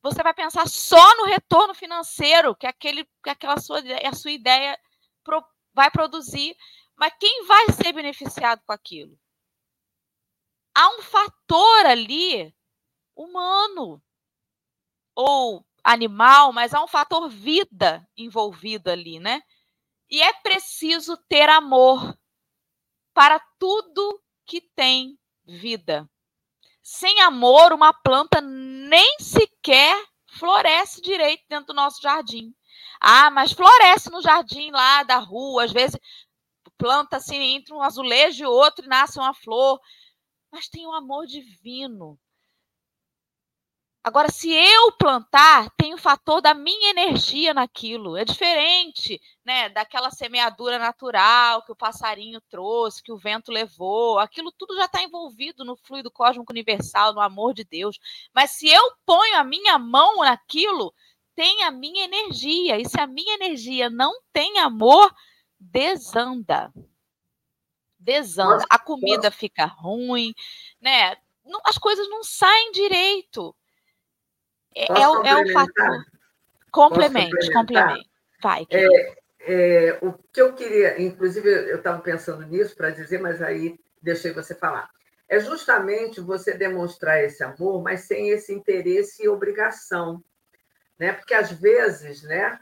[0.00, 4.78] você vai pensar só no retorno financeiro que aquele, que aquela sua, a sua ideia
[5.24, 6.56] pro, vai produzir.
[6.96, 9.18] Mas quem vai ser beneficiado com aquilo?
[10.72, 12.54] Há um fator ali
[13.16, 14.00] humano
[15.16, 19.42] ou animal, mas há um fator vida envolvido ali, né?
[20.14, 22.16] E é preciso ter amor
[23.12, 26.08] para tudo que tem vida.
[26.80, 30.00] Sem amor, uma planta nem sequer
[30.38, 32.54] floresce direito dentro do nosso jardim.
[33.00, 35.98] Ah, mas floresce no jardim lá da rua, às vezes
[36.78, 39.80] planta assim entre um azulejo e outro e nasce uma flor.
[40.48, 42.16] Mas tem o um amor divino.
[44.04, 48.18] Agora, se eu plantar, tem o fator da minha energia naquilo.
[48.18, 49.70] É diferente, né?
[49.70, 54.18] Daquela semeadura natural que o passarinho trouxe, que o vento levou.
[54.18, 57.98] Aquilo tudo já está envolvido no fluido cósmico universal, no amor de Deus.
[58.34, 60.92] Mas se eu ponho a minha mão naquilo,
[61.34, 62.78] tem a minha energia.
[62.78, 65.10] E se a minha energia não tem amor,
[65.58, 66.70] desanda.
[67.98, 68.66] Desanda.
[68.68, 70.34] A comida fica ruim,
[70.78, 71.16] né?
[71.64, 73.56] as coisas não saem direito.
[74.74, 76.04] É, é, é o fator.
[76.70, 78.10] Complemente, complemente.
[78.42, 78.66] Vai.
[78.70, 83.78] É, é, o que eu queria, inclusive, eu estava pensando nisso para dizer, mas aí
[84.02, 84.90] deixei você falar.
[85.28, 90.22] É justamente você demonstrar esse amor, mas sem esse interesse e obrigação.
[90.98, 91.12] Né?
[91.12, 92.58] Porque às vezes, né,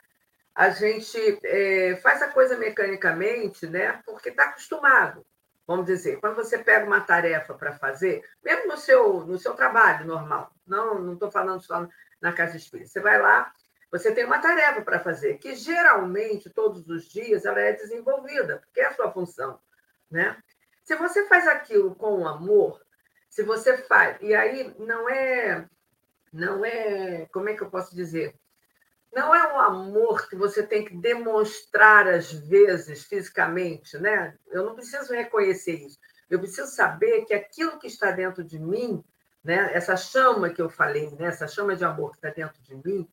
[0.55, 5.25] a gente é, faz a coisa mecanicamente, né, porque está acostumado.
[5.67, 10.07] Vamos dizer, quando você pega uma tarefa para fazer, mesmo no seu, no seu trabalho
[10.07, 11.87] normal, não estou falando só
[12.21, 13.53] na casa espírita, você vai lá,
[13.91, 18.81] você tem uma tarefa para fazer, que geralmente, todos os dias, ela é desenvolvida, porque
[18.81, 19.61] é a sua função.
[20.11, 20.37] Né?
[20.83, 22.81] Se você faz aquilo com amor,
[23.29, 25.69] se você faz, e aí não é,
[26.33, 28.35] não é, como é que eu posso dizer?
[29.13, 34.35] Não é um amor que você tem que demonstrar às vezes fisicamente, né?
[34.51, 35.99] Eu não preciso reconhecer isso.
[36.31, 39.05] Eu preciso saber que aquilo que está dentro de mim,
[39.45, 39.71] né?
[39.75, 41.27] Essa chama que eu falei, né?
[41.27, 43.07] Essa chama de amor que está dentro de mim,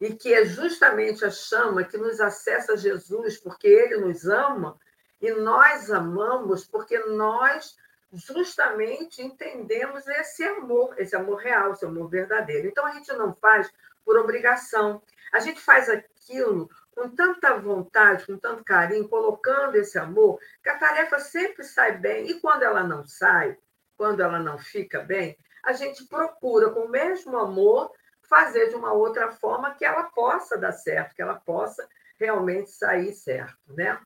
[0.00, 4.78] e que é justamente a chama que nos acessa a Jesus, porque Ele nos ama
[5.20, 7.76] e nós amamos porque nós
[8.12, 12.68] justamente entendemos esse amor, esse amor real, esse amor verdadeiro.
[12.68, 13.70] Então a gente não faz
[14.04, 15.02] por obrigação.
[15.34, 20.78] A gente faz aquilo com tanta vontade, com tanto carinho, colocando esse amor, que a
[20.78, 22.30] tarefa sempre sai bem.
[22.30, 23.58] E quando ela não sai,
[23.96, 27.92] quando ela não fica bem, a gente procura, com o mesmo amor,
[28.22, 31.84] fazer de uma outra forma que ela possa dar certo, que ela possa
[32.16, 34.00] realmente sair certo, né?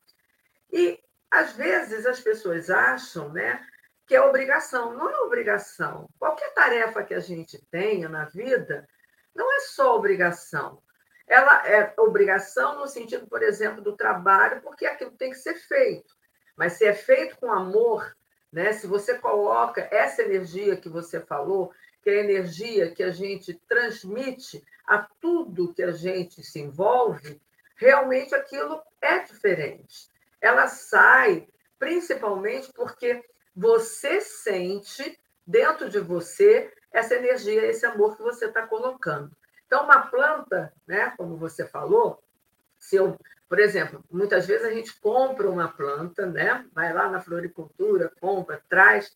[0.71, 3.63] E às vezes as pessoas acham, né,
[4.07, 4.93] que é obrigação.
[4.97, 6.09] Não é obrigação.
[6.17, 8.89] Qualquer tarefa que a gente tenha na vida
[9.35, 10.81] não é só obrigação.
[11.29, 16.17] Ela é obrigação no sentido, por exemplo, do trabalho, porque aquilo tem que ser feito.
[16.57, 18.17] Mas se é feito com amor,
[18.51, 18.73] né?
[18.73, 23.53] Se você coloca essa energia que você falou, que é a energia que a gente
[23.67, 27.39] transmite a tudo que a gente se envolve,
[27.75, 30.09] realmente aquilo é diferente.
[30.41, 33.23] Ela sai principalmente porque
[33.55, 39.31] você sente dentro de você essa energia, esse amor que você está colocando.
[39.69, 42.19] Então, uma planta, né, como você falou,
[42.79, 43.15] se eu,
[43.47, 48.59] por exemplo, muitas vezes a gente compra uma planta, né, vai lá na floricultura, compra,
[48.67, 49.13] traz,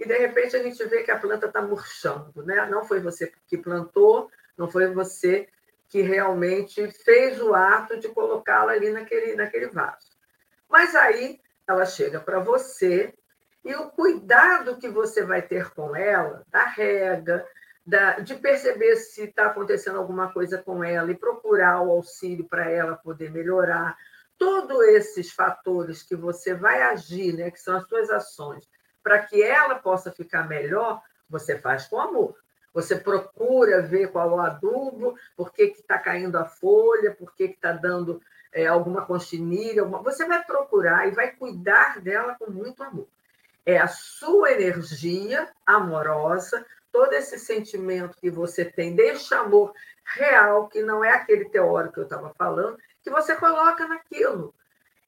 [0.00, 2.66] e de repente a gente vê que a planta está murchando, né?
[2.66, 5.48] Não foi você que plantou, não foi você
[5.88, 10.10] que realmente fez o ato de colocá-la ali naquele, naquele vaso.
[10.68, 13.14] Mas aí ela chega para você
[13.64, 17.46] e o cuidado que você vai ter com ela, da rega,
[17.84, 22.70] da, de perceber se está acontecendo alguma coisa com ela e procurar o auxílio para
[22.70, 23.96] ela poder melhorar.
[24.38, 28.68] Todos esses fatores que você vai agir, né, que são as suas ações,
[29.02, 32.36] para que ela possa ficar melhor, você faz com amor.
[32.72, 37.44] Você procura ver qual é o adubo, por que está caindo a folha, por que
[37.44, 38.22] está dando
[38.52, 39.82] é, alguma conchinilha.
[39.82, 40.02] Alguma...
[40.02, 43.06] Você vai procurar e vai cuidar dela com muito amor
[43.64, 49.72] é a sua energia amorosa, todo esse sentimento que você tem deste amor
[50.04, 54.54] real, que não é aquele teórico que eu estava falando, que você coloca naquilo.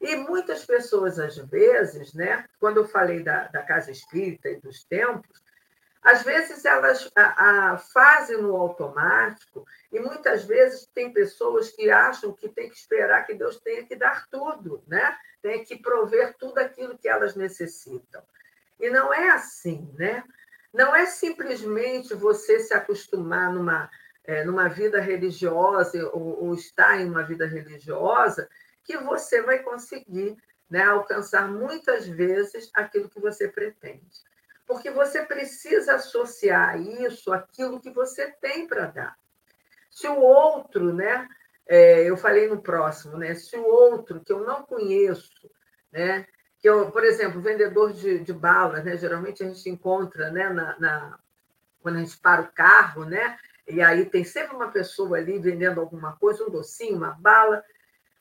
[0.00, 4.84] E muitas pessoas, às vezes, né, quando eu falei da, da casa espírita e dos
[4.84, 5.42] tempos,
[6.02, 12.32] às vezes elas a, a, fazem no automático, e muitas vezes tem pessoas que acham
[12.32, 15.16] que tem que esperar que Deus tenha que dar tudo, né?
[15.44, 18.22] tem que prover tudo aquilo que elas necessitam.
[18.80, 20.24] E não é assim, né?
[20.74, 23.88] Não é simplesmente você se acostumar numa,
[24.24, 28.48] é, numa vida religiosa ou, ou estar em uma vida religiosa
[28.82, 30.36] que você vai conseguir
[30.68, 34.04] né, alcançar muitas vezes aquilo que você pretende.
[34.66, 39.16] Porque você precisa associar isso àquilo que você tem para dar.
[39.92, 41.28] Se o outro, né,
[41.68, 45.48] é, eu falei no próximo, né, se o outro que eu não conheço,
[45.92, 46.26] né,
[46.64, 50.78] que eu, por exemplo, vendedor de, de balas, né, geralmente a gente encontra, né, na,
[50.78, 51.18] na,
[51.82, 53.38] quando a gente para o carro, né,
[53.68, 57.62] e aí tem sempre uma pessoa ali vendendo alguma coisa, um docinho, uma bala,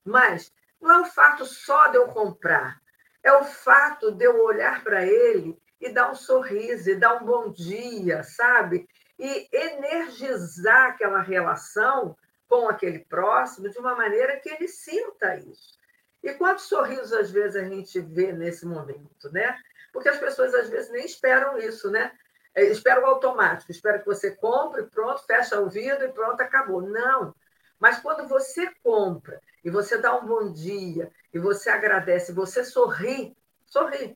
[0.04, 2.82] mas não é o fato só de eu comprar,
[3.24, 7.26] é o fato de eu olhar para ele e dar um sorriso, e dar um
[7.26, 8.86] bom dia, sabe?
[9.18, 12.14] E energizar aquela relação
[12.50, 15.82] com aquele próximo de uma maneira que ele sinta isso.
[16.24, 19.60] E quantos sorrisos às vezes a gente vê nesse momento, né?
[19.92, 22.12] Porque as pessoas às vezes nem esperam isso, né?
[22.56, 26.82] É, esperam automático, esperam que você compre, pronto, fecha o vidro e pronto, acabou.
[26.82, 27.36] Não.
[27.80, 33.36] Mas quando você compra e você dá um bom dia, e você agradece, você sorri,
[33.66, 34.16] sorri,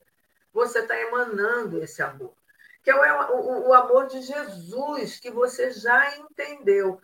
[0.54, 2.34] você está emanando esse amor.
[2.84, 7.02] Que é o, o amor de Jesus, que você já entendeu.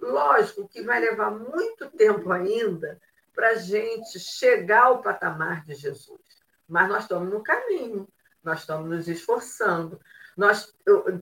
[0.00, 2.98] Lógico que vai levar muito tempo ainda
[3.38, 6.20] para a gente chegar ao patamar de Jesus.
[6.68, 8.08] Mas nós estamos no caminho,
[8.42, 10.00] nós estamos nos esforçando.
[10.36, 10.74] Nós,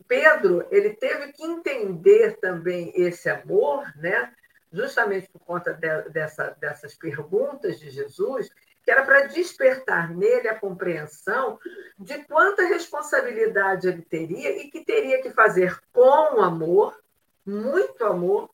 [0.09, 4.33] Pedro, ele teve que entender também esse amor, né?
[4.73, 8.49] justamente por conta de, dessa, dessas perguntas de Jesus,
[8.83, 11.59] que era para despertar nele a compreensão
[11.99, 16.99] de quanta responsabilidade ele teria e que teria que fazer com amor,
[17.45, 18.49] muito amor,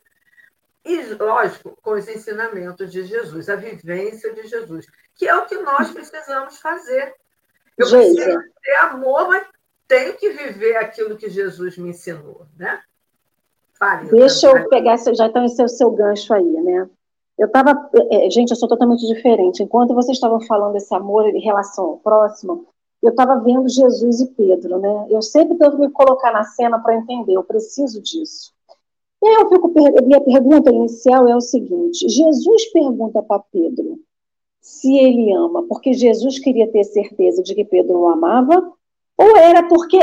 [0.85, 5.57] e, lógico, com os ensinamentos de Jesus, a vivência de Jesus, que é o que
[5.59, 7.15] nós precisamos fazer.
[7.79, 9.47] Eu preciso ter amor, mas
[9.87, 12.81] tenho que viver aquilo que Jesus me ensinou, né?
[13.79, 16.89] Fale, Deixa eu pegar, já está esse seu gancho aí, né?
[17.39, 19.63] Eu estava, é, é, gente, eu sou totalmente diferente.
[19.63, 22.67] Enquanto vocês estavam falando desse amor em relação ao próximo,
[23.03, 25.07] eu estava vendo Jesus e Pedro, né?
[25.11, 28.53] Eu sempre tento me colocar na cena para entender, eu preciso disso.
[29.23, 29.73] E aí eu fico,
[30.05, 34.01] minha pergunta inicial é o seguinte: Jesus pergunta para Pedro
[34.61, 38.73] se ele ama, porque Jesus queria ter certeza de que Pedro o amava,
[39.19, 39.99] ou era porque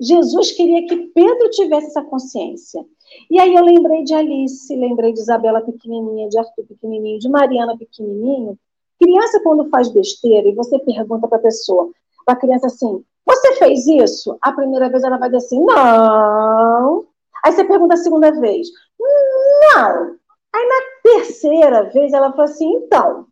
[0.00, 2.84] Jesus queria que Pedro tivesse essa consciência.
[3.30, 7.76] E aí eu lembrei de Alice, lembrei de Isabela pequenininha, de Arthur pequenininho, de Mariana
[7.76, 8.58] pequenininho.
[8.98, 11.90] Criança, quando faz besteira e você pergunta para a pessoa,
[12.24, 14.36] para a criança assim, você fez isso?
[14.40, 17.06] A primeira vez ela vai dizer assim, não.
[17.42, 18.68] Aí você pergunta a segunda vez,
[19.00, 20.16] não.
[20.54, 23.26] Aí na terceira vez ela fala assim, então.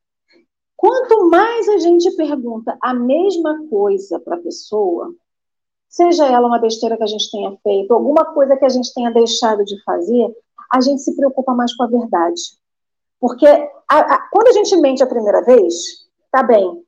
[0.77, 5.15] Quanto mais a gente pergunta a mesma coisa para a pessoa,
[5.89, 9.11] seja ela uma besteira que a gente tenha feito, alguma coisa que a gente tenha
[9.11, 10.35] deixado de fazer,
[10.73, 12.41] a gente se preocupa mais com a verdade.
[13.21, 15.75] Porque a, a, quando a gente mente a primeira vez,
[16.31, 16.83] tá bem.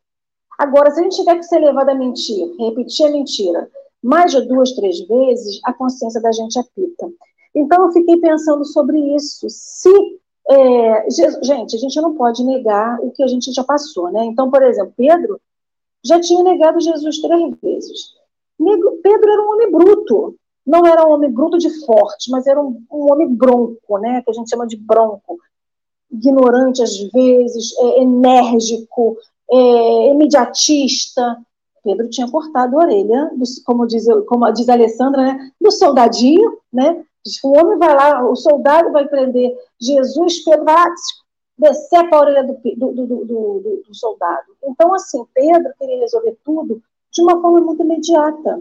[0.58, 3.70] Agora, se a gente tiver que ser levado a mentir, repetir a mentira,
[4.02, 7.10] mais de duas, três vezes, a consciência da gente apita.
[7.54, 9.46] Então, eu fiquei pensando sobre isso.
[9.48, 10.20] Se.
[10.50, 14.24] É, gente, a gente não pode negar o que a gente já passou, né?
[14.24, 15.40] Então, por exemplo, Pedro
[16.04, 18.12] já tinha negado Jesus três vezes.
[19.02, 20.34] Pedro era um homem bruto.
[20.66, 24.22] Não era um homem bruto de forte, mas era um, um homem bronco, né?
[24.22, 25.38] Que a gente chama de bronco.
[26.10, 29.16] Ignorante às vezes, é, enérgico,
[29.50, 31.38] é, imediatista.
[31.82, 35.50] Pedro tinha cortado a orelha, do, como, diz, como diz a Alessandra, né?
[35.60, 37.04] do soldadinho, né?
[37.44, 40.86] O homem vai lá, o soldado vai prender Jesus, Pedro vai lá,
[41.58, 43.24] decepa a orelha do, do, do,
[43.86, 44.46] do, soldado.
[44.64, 48.60] Então, assim, Pedro queria resolver tudo de uma forma muito imediata.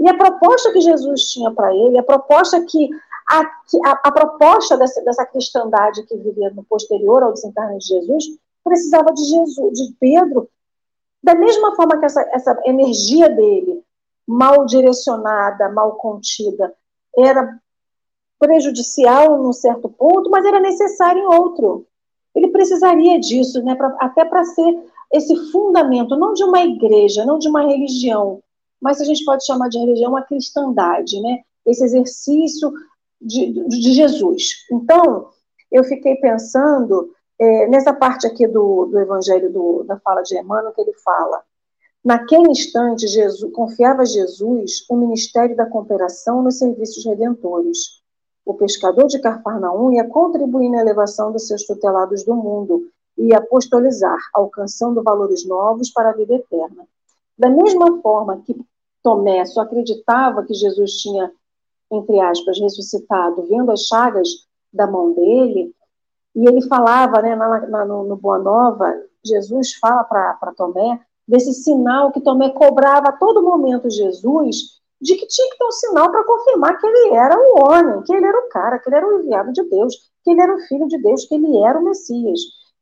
[0.00, 2.88] E a proposta que Jesus tinha para ele, a proposta que
[3.28, 8.24] a, a, a proposta dessa, dessa cristandade que vivia no posterior ao desencarne de Jesus
[8.64, 10.48] precisava de Jesus, de Pedro,
[11.28, 13.82] da mesma forma que essa, essa energia dele,
[14.26, 16.74] mal direcionada, mal contida,
[17.14, 17.60] era
[18.38, 21.86] prejudicial num certo ponto, mas era necessário em outro.
[22.34, 24.74] Ele precisaria disso, né, pra, até para ser
[25.12, 28.42] esse fundamento, não de uma igreja, não de uma religião,
[28.80, 31.40] mas a gente pode chamar de religião a cristandade, né?
[31.66, 32.72] Esse exercício
[33.20, 34.64] de, de Jesus.
[34.72, 35.28] Então,
[35.70, 40.72] eu fiquei pensando é, nessa parte aqui do, do Evangelho, do, da fala de Emmanuel,
[40.72, 41.42] que ele fala.
[42.04, 48.00] Naquele instante, Jesus, confiava Jesus o ministério da cooperação nos serviços redentores.
[48.44, 54.18] O pescador de Carfarnaum ia contribuir na elevação dos seus tutelados do mundo, e apostolizar,
[54.32, 56.86] alcançando valores novos para a vida eterna.
[57.36, 58.56] Da mesma forma que
[59.02, 61.32] Tomé só acreditava que Jesus tinha,
[61.90, 64.28] entre aspas, ressuscitado, vendo as chagas
[64.72, 65.74] da mão dele,
[66.38, 68.94] e ele falava, né, na, na, no, no Boa Nova,
[69.26, 75.26] Jesus fala para Tomé desse sinal que Tomé cobrava a todo momento Jesus, de que
[75.26, 78.38] tinha que ter um sinal para confirmar que ele era o homem, que ele era
[78.38, 81.02] o cara, que ele era o enviado de Deus, que ele era o filho de
[81.02, 82.38] Deus, que ele era o Messias.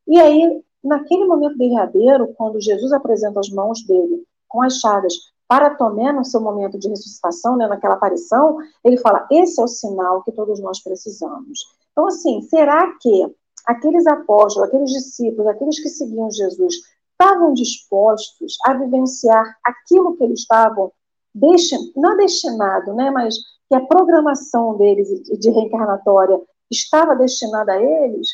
[0.06, 5.14] E aí, naquele momento derradeiro, quando Jesus apresenta as mãos dele com as chagas
[5.48, 9.68] para Tomé, no seu momento de ressuscitação, né, naquela aparição, ele fala: esse é o
[9.68, 11.60] sinal que todos nós precisamos.
[11.92, 13.34] Então, assim, será que
[13.66, 16.74] aqueles apóstolos, aqueles discípulos, aqueles que seguiam Jesus,
[17.12, 20.92] estavam dispostos a vivenciar aquilo que eles estavam,
[21.34, 23.36] destin, não destinado, né, mas
[23.68, 26.40] que a programação deles de reencarnatória
[26.70, 28.28] estava destinada a eles?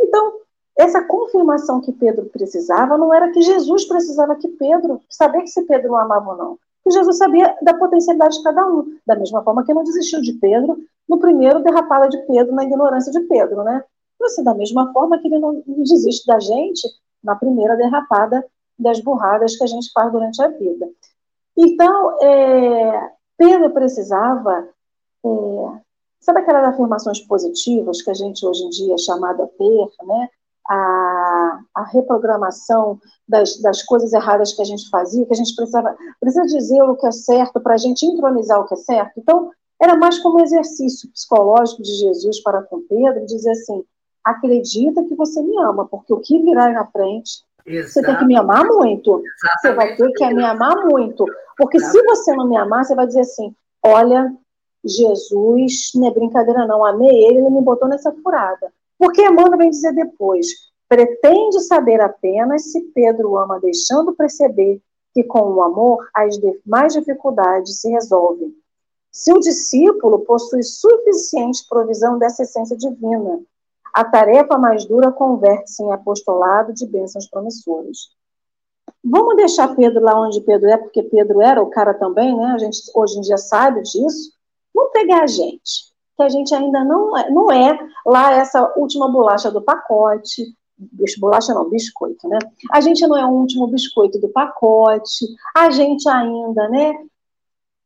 [0.00, 0.40] Então,
[0.78, 5.66] essa confirmação que Pedro precisava não era que Jesus precisava que Pedro, saber que se
[5.66, 6.58] Pedro o amava ou não.
[6.82, 8.96] Que Jesus sabia da potencialidade de cada um.
[9.06, 13.12] Da mesma forma que não desistiu de Pedro no primeiro derrapada de Pedro, na ignorância
[13.12, 13.84] de Pedro, né?
[14.24, 16.88] Assim, da mesma forma que ele não desiste da gente
[17.22, 18.44] na primeira derrapada
[18.78, 20.88] das burradas que a gente faz durante a vida.
[21.56, 24.68] Então, é, Pedro precisava,
[25.24, 25.80] é,
[26.20, 30.28] sabe aquelas afirmações positivas que a gente hoje em dia é chamado a ter, né?
[30.68, 35.96] A, a reprogramação das, das coisas erradas que a gente fazia, que a gente precisava,
[36.20, 39.18] precisa dizer o que é certo para a gente entronizar o que é certo.
[39.18, 39.50] Então,
[39.80, 43.82] era mais como um exercício psicológico de Jesus para com Pedro, dizer assim:
[44.24, 47.92] acredita que você me ama, porque o que virá na frente, Exato.
[47.92, 49.22] você tem que me amar muito.
[49.22, 49.60] Exatamente.
[49.60, 51.24] Você vai ter que me amar muito.
[51.56, 53.54] Porque se você não me amar, você vai dizer assim:
[53.84, 54.32] olha,
[54.84, 56.84] Jesus, não é brincadeira, não.
[56.84, 58.72] Amei ele, ele me botou nessa furada.
[58.98, 60.46] Porque Emmanuel vem dizer depois:
[60.88, 64.80] pretende saber apenas se Pedro ama, deixando perceber
[65.12, 68.54] que com o amor as demais dificuldades se resolvem.
[69.10, 73.40] Se o discípulo possui suficiente provisão dessa essência divina,
[73.92, 78.10] a tarefa mais dura converte-se em apostolado de bênçãos promissoras.
[79.04, 82.46] Vamos deixar Pedro lá onde Pedro é, porque Pedro era o cara também, né?
[82.46, 84.32] A gente hoje em dia sabe disso.
[84.74, 89.10] Vamos pegar a gente, que a gente ainda não é, não é lá essa última
[89.10, 90.54] bolacha do pacote,
[91.18, 92.38] bolacha não, biscoito, né?
[92.72, 95.26] A gente não é o último biscoito do pacote,
[95.56, 96.92] a gente ainda, né,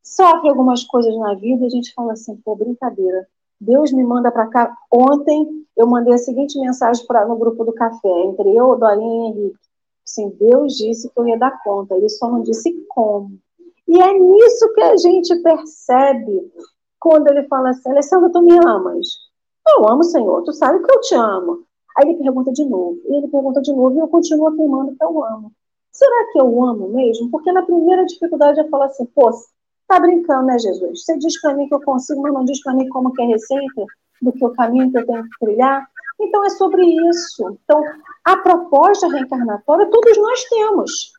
[0.02, 3.26] sofre algumas coisas na vida e a gente fala assim, pô, brincadeira,
[3.64, 4.76] Deus me manda para cá.
[4.90, 9.30] Ontem eu mandei a seguinte mensagem para no grupo do café, entre eu, Dorinha e
[9.30, 9.58] Henrique.
[10.06, 13.38] Assim, Deus disse que eu ia dar conta, ele só não disse como.
[13.88, 16.52] E é nisso que a gente percebe
[17.00, 19.06] quando ele fala assim, Alessandra, tu me amas?
[19.66, 21.64] Eu amo, Senhor, tu sabe que eu te amo.
[21.96, 25.04] Aí ele pergunta de novo, e ele pergunta de novo, e eu continuo afirmando que
[25.04, 25.52] eu amo.
[25.92, 27.30] Será que eu amo mesmo?
[27.30, 29.30] Porque na primeira dificuldade eu falo assim, pô,
[29.87, 31.05] Tá brincando, né, Jesus?
[31.05, 33.24] Você diz para mim que eu consigo, mas não diz para mim como que é
[33.26, 33.85] a receita
[34.22, 35.87] do que o caminho que eu tenho que trilhar.
[36.20, 37.59] Então é sobre isso.
[37.64, 37.82] Então,
[38.24, 41.12] a proposta reencarnatória todos nós temos.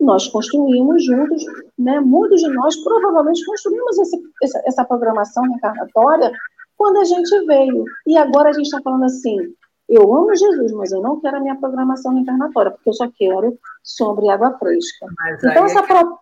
[0.00, 1.44] Nós construímos juntos,
[1.78, 2.00] né?
[2.00, 6.32] Muitos de nós provavelmente construímos esse, essa, essa programação reencarnatória
[6.76, 7.84] quando a gente veio.
[8.06, 9.54] E agora a gente está falando assim:
[9.88, 13.56] eu amo Jesus, mas eu não quero a minha programação reencarnatória, porque eu só quero
[13.82, 15.06] sombra e água fresca.
[15.38, 16.18] então, essa, é pro,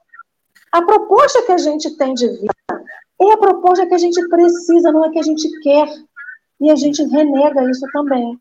[0.73, 2.53] a proposta que a gente tem de vida
[3.21, 5.89] é a proposta que a gente precisa, não é que a gente quer.
[6.61, 8.39] E a gente renega isso também.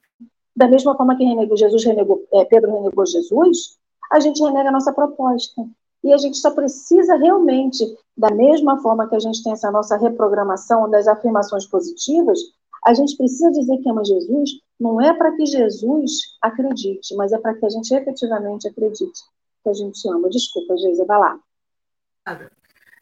[0.56, 3.78] Da mesma forma que renegou Jesus, renegou, é, Pedro renegou Jesus,
[4.12, 5.66] a gente renega a nossa proposta.
[6.04, 7.86] E a gente só precisa realmente,
[8.18, 12.40] da mesma forma que a gente tem essa nossa reprogramação das afirmações positivas,
[12.86, 17.38] a gente precisa dizer que ama Jesus, não é para que Jesus acredite, mas é
[17.38, 19.20] para que a gente efetivamente acredite
[19.64, 20.30] que a gente ama.
[20.30, 21.40] Desculpa, Geisa, vai lá.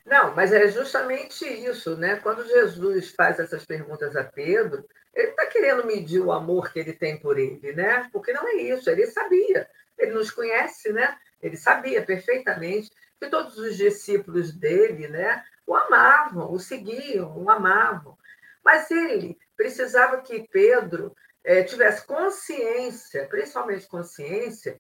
[0.05, 2.15] Não, mas é justamente isso, né?
[2.17, 6.93] Quando Jesus faz essas perguntas a Pedro, ele está querendo medir o amor que ele
[6.93, 8.07] tem por ele, né?
[8.13, 9.67] Porque não é isso, ele sabia,
[9.97, 11.17] ele nos conhece, né?
[11.41, 18.17] Ele sabia perfeitamente que todos os discípulos dele, né, o amavam, o seguiam, o amavam.
[18.63, 24.80] Mas ele precisava que Pedro é, tivesse consciência, principalmente consciência,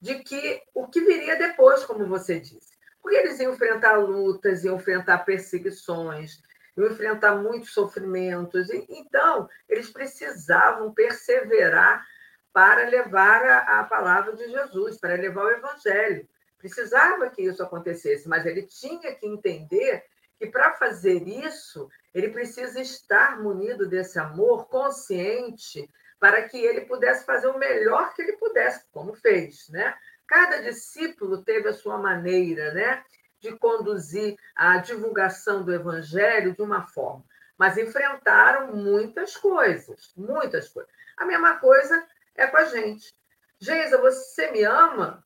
[0.00, 2.67] de que o que viria depois, como você disse.
[3.08, 6.42] Porque eles iam enfrentar lutas, iam enfrentar perseguições,
[6.76, 8.68] iam enfrentar muitos sofrimentos.
[8.68, 12.06] Então, eles precisavam perseverar
[12.52, 16.28] para levar a, a palavra de Jesus, para levar o evangelho.
[16.58, 20.04] Precisava que isso acontecesse, mas ele tinha que entender
[20.38, 25.90] que para fazer isso, ele precisa estar munido desse amor consciente
[26.20, 29.96] para que ele pudesse fazer o melhor que ele pudesse, como fez, né?
[30.28, 33.02] Cada discípulo teve a sua maneira, né,
[33.40, 37.24] de conduzir a divulgação do evangelho de uma forma,
[37.56, 40.92] mas enfrentaram muitas coisas, muitas coisas.
[41.16, 43.12] A mesma coisa é com a gente.
[43.58, 45.24] Geisa, você me ama?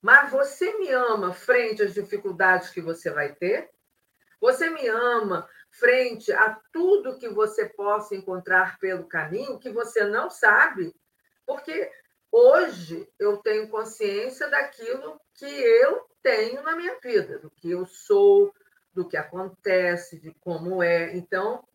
[0.00, 3.68] Mas você me ama frente às dificuldades que você vai ter?
[4.40, 10.30] Você me ama frente a tudo que você possa encontrar pelo caminho que você não
[10.30, 10.94] sabe?
[11.44, 11.90] Porque
[12.30, 18.52] hoje eu tenho consciência daquilo que eu tenho na minha vida, do que eu sou,
[18.92, 21.16] do que acontece, de como é.
[21.16, 21.66] Então,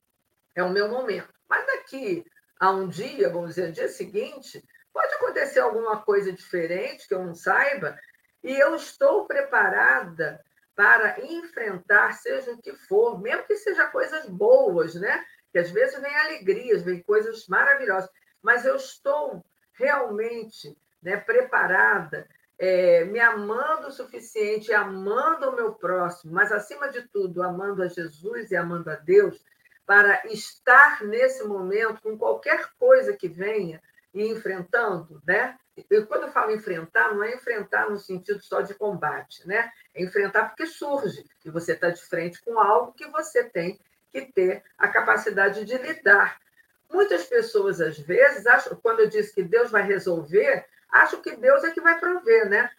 [0.56, 1.34] é o meu momento.
[1.47, 2.26] Mas daqui
[2.60, 7.34] a um dia, vamos dizer, dia seguinte, pode acontecer alguma coisa diferente que eu não
[7.34, 7.97] saiba,
[8.43, 10.43] e eu estou preparada
[10.76, 15.24] para enfrentar, seja o que for, mesmo que seja coisas boas, né?
[15.51, 18.10] Que às vezes vem alegrias, vem coisas maravilhosas,
[18.41, 19.43] mas eu estou
[19.74, 27.01] realmente né, preparada, é, me amando o suficiente, amando o meu próximo, mas acima de
[27.09, 29.43] tudo, amando a Jesus e amando a Deus,
[29.86, 33.82] para estar nesse momento com qualquer coisa que venha
[34.13, 35.57] e enfrentando, né?
[35.89, 39.71] Eu, quando eu falo enfrentar, não é enfrentar no sentido só de combate, né?
[39.93, 43.80] É enfrentar porque surge e você está de frente com algo que você tem
[44.11, 46.39] que ter a capacidade de lidar.
[46.93, 51.63] Muitas pessoas, às vezes, acham, quando eu disse que Deus vai resolver, acham que Deus
[51.63, 52.69] é que vai prover, né?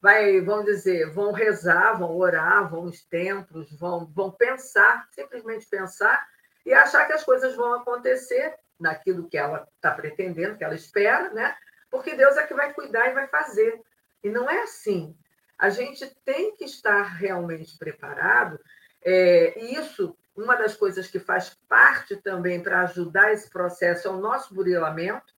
[0.00, 6.26] Vai, vão dizer, vão rezar, vão orar, vão aos templos, vão, vão pensar, simplesmente pensar,
[6.64, 11.30] e achar que as coisas vão acontecer naquilo que ela está pretendendo, que ela espera,
[11.30, 11.56] né?
[11.90, 13.80] porque Deus é que vai cuidar e vai fazer.
[14.22, 15.16] E não é assim.
[15.58, 18.58] A gente tem que estar realmente preparado.
[19.02, 24.10] É, e isso, uma das coisas que faz parte também para ajudar esse processo é
[24.10, 25.34] o nosso burilamento,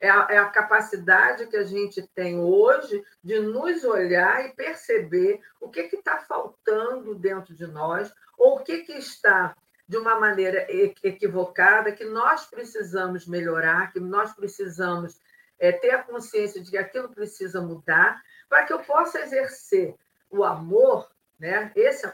[0.00, 5.40] é a, é a, capacidade que a gente tem hoje de nos olhar e perceber
[5.60, 9.56] o que está faltando dentro de nós, ou o que, que está
[9.88, 10.66] de uma maneira
[11.02, 15.18] equivocada, que nós precisamos melhorar, que nós precisamos
[15.58, 19.94] é, ter a consciência de que aquilo precisa mudar, para que eu possa exercer
[20.28, 21.72] o amor, né?
[21.74, 22.06] esse,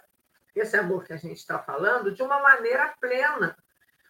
[0.60, 3.56] esse amor que a gente está falando, de uma maneira plena.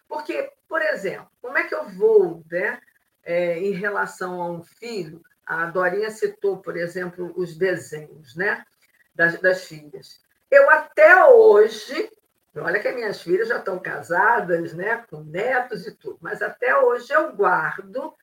[0.07, 2.79] Porque, por exemplo, como é que eu vou, né,
[3.23, 5.21] é, em relação a um filho?
[5.45, 8.65] A Dorinha citou, por exemplo, os desenhos né,
[9.13, 10.21] das, das filhas.
[10.49, 12.11] Eu até hoje,
[12.55, 17.11] olha que minhas filhas já estão casadas, né, com netos e tudo, mas até hoje
[17.11, 18.13] eu guardo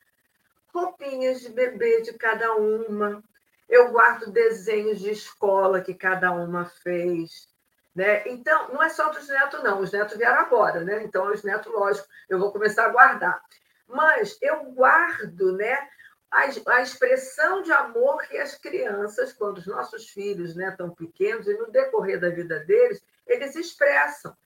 [0.72, 3.22] roupinhas de bebê de cada uma.
[3.68, 7.49] Eu guardo desenhos de escola que cada uma fez.
[7.95, 8.28] Né?
[8.28, 9.80] Então, não é só dos netos, não.
[9.80, 11.03] Os netos vieram agora, né?
[11.03, 13.43] Então, os netos, lógico, eu vou começar a guardar.
[13.88, 15.88] Mas eu guardo né,
[16.30, 21.49] a, a expressão de amor que as crianças, quando os nossos filhos né, estão pequenos,
[21.49, 24.36] e no decorrer da vida deles, eles expressam.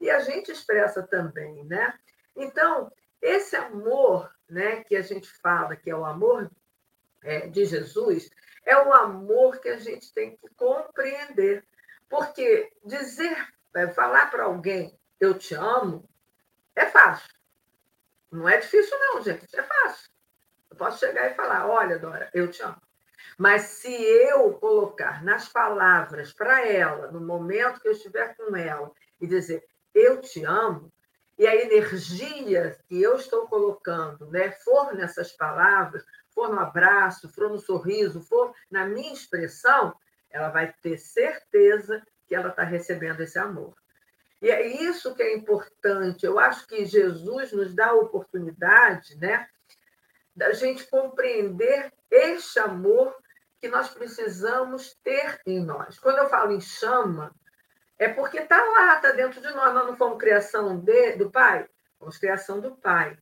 [0.00, 1.94] E a gente expressa também, né?
[2.34, 2.90] Então,
[3.20, 6.50] esse amor né, que a gente fala, que é o amor
[7.22, 8.30] é, de Jesus,
[8.64, 11.64] é o amor que a gente tem que compreender.
[12.08, 13.36] Porque dizer,
[13.74, 16.08] é, falar para alguém, eu te amo,
[16.76, 17.28] é fácil.
[18.30, 20.10] Não é difícil, não, gente, é fácil.
[20.70, 22.80] Eu posso chegar e falar: olha, Dora, eu te amo.
[23.38, 28.92] Mas se eu colocar nas palavras para ela, no momento que eu estiver com ela,
[29.20, 30.92] e dizer eu te amo,
[31.38, 37.48] e a energia que eu estou colocando, né, for nessas palavras, for no abraço, for
[37.48, 39.94] no sorriso, for na minha expressão,
[40.34, 43.72] ela vai ter certeza que ela está recebendo esse amor.
[44.42, 46.26] E é isso que é importante.
[46.26, 49.46] Eu acho que Jesus nos dá a oportunidade, né,
[50.34, 53.16] da gente compreender este amor
[53.60, 56.00] que nós precisamos ter em nós.
[56.00, 57.32] Quando eu falo em chama,
[57.96, 59.72] é porque está lá, está dentro de nós.
[59.72, 61.66] Nós não fomos criação de, do Pai?
[61.96, 63.16] Fomos criação do Pai.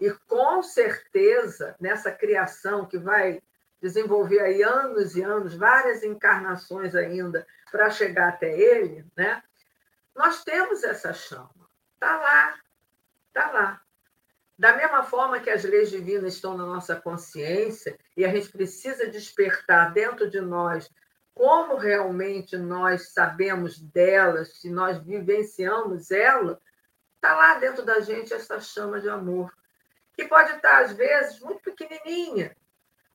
[0.00, 3.42] E com certeza, nessa criação que vai
[3.84, 9.42] desenvolver aí anos e anos, várias encarnações ainda para chegar até ele, né?
[10.16, 11.68] Nós temos essa chama.
[11.92, 12.58] Está lá,
[13.28, 13.82] está lá.
[14.58, 19.06] Da mesma forma que as leis divinas estão na nossa consciência e a gente precisa
[19.06, 20.90] despertar dentro de nós
[21.34, 26.58] como realmente nós sabemos dela, se nós vivenciamos ela,
[27.16, 29.52] está lá dentro da gente essa chama de amor,
[30.14, 32.56] que pode estar, às vezes, muito pequenininha,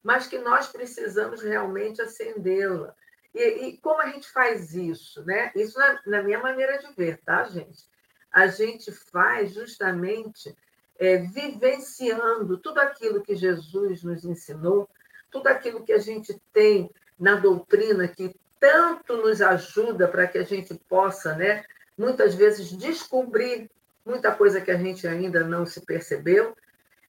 [0.03, 2.95] mas que nós precisamos realmente acendê-la.
[3.33, 5.23] E, e, como a gente faz isso?
[5.25, 5.51] Né?
[5.55, 7.87] Isso na, na minha maneira de ver, tá, gente?
[8.31, 10.55] A gente faz justamente
[10.97, 14.89] é, vivenciando tudo aquilo que Jesus nos ensinou,
[15.31, 16.89] tudo aquilo que a gente tem
[17.19, 21.63] na doutrina que tanto nos ajuda para que a gente possa, né,
[21.97, 23.69] muitas vezes descobrir
[24.05, 26.55] muita coisa que a gente ainda não se percebeu,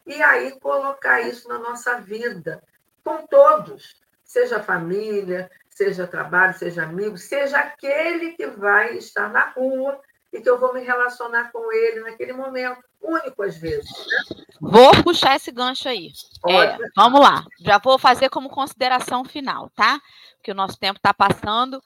[0.06, 2.62] e aí colocar isso na nossa vida,
[3.10, 10.00] com todos, seja família, seja trabalho, seja amigo, seja aquele que vai estar na rua
[10.32, 13.90] e que eu vou me relacionar com ele naquele momento, único às vezes.
[13.90, 14.44] Né?
[14.60, 16.12] Vou puxar esse gancho aí.
[16.48, 20.00] É, vamos lá, já vou fazer como consideração final, tá?
[20.36, 21.82] Porque o nosso tempo está passando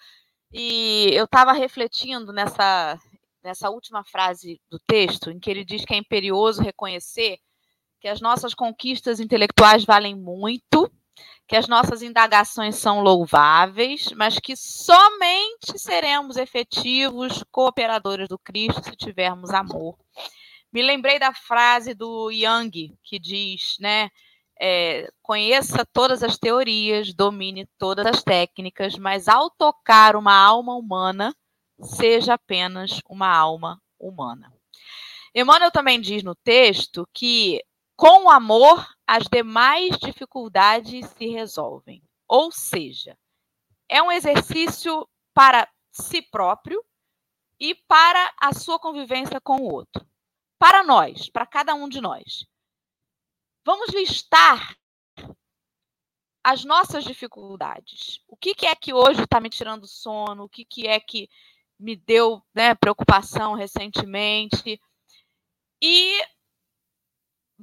[0.53, 2.99] e eu estava refletindo nessa,
[3.43, 7.39] nessa última frase do texto, em que ele diz que é imperioso reconhecer
[8.05, 10.93] que as nossas conquistas intelectuais valem muito,
[11.47, 18.97] que as nossas indagações são louváveis, mas que somente seremos efetivos cooperadores do Cristo se
[18.97, 19.99] tivermos amor.
[20.73, 24.11] Me lembrei da frase do Young, que diz, né?
[24.61, 31.35] É, conheça todas as teorias, domine todas as técnicas, mas ao tocar uma alma humana,
[31.81, 34.53] seja apenas uma alma humana.
[35.35, 37.61] Emmanuel também diz no texto que
[37.97, 42.03] com o amor, as demais dificuldades se resolvem.
[42.27, 43.19] Ou seja,
[43.89, 46.85] é um exercício para si próprio
[47.59, 50.07] e para a sua convivência com o outro.
[50.59, 52.47] Para nós, para cada um de nós.
[53.65, 54.77] Vamos listar
[56.43, 58.21] as nossas dificuldades.
[58.29, 60.45] O que, que é que hoje está me tirando sono?
[60.45, 61.29] O que, que é que
[61.79, 64.81] me deu né, preocupação recentemente?
[65.81, 66.21] E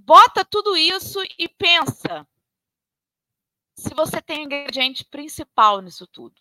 [0.06, 2.28] bota tudo isso e pensa
[3.76, 6.36] se você tem o ingrediente principal nisso tudo.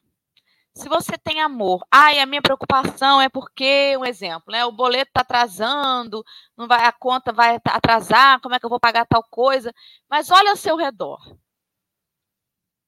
[0.74, 4.64] Se você tem amor, ai, a minha preocupação é porque, um exemplo, né?
[4.64, 6.24] O boleto está atrasando,
[6.56, 9.74] não vai, a conta vai atrasar, como é que eu vou pagar tal coisa?
[10.08, 11.18] Mas olha ao seu redor.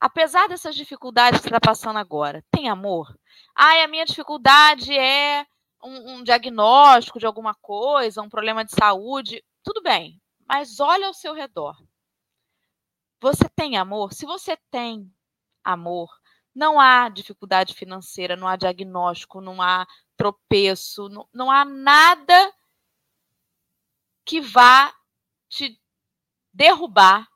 [0.00, 3.16] Apesar dessas dificuldades que você está passando agora, tem amor?
[3.54, 5.46] Ai, a minha dificuldade é
[5.82, 9.44] um, um diagnóstico de alguma coisa, um problema de saúde.
[9.62, 11.76] Tudo bem, mas olha ao seu redor.
[13.20, 14.12] Você tem amor?
[14.12, 15.12] Se você tem
[15.62, 16.10] amor,
[16.54, 19.86] não há dificuldade financeira, não há diagnóstico, não há
[20.16, 22.54] tropeço, não, não há nada
[24.24, 24.94] que vá
[25.48, 25.80] te
[26.52, 27.28] derrubar,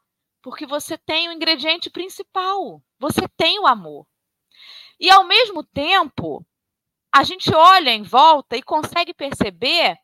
[0.43, 4.07] porque você tem o ingrediente principal, você tem o amor.
[4.99, 6.47] E ao mesmo tempo,
[7.13, 9.99] a gente olha em volta e consegue perceber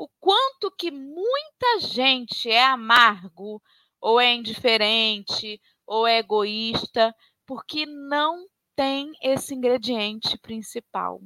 [0.00, 3.62] o quanto que muita gente é amargo,
[4.00, 11.20] ou é indiferente, ou é egoísta, porque não tem esse ingrediente principal.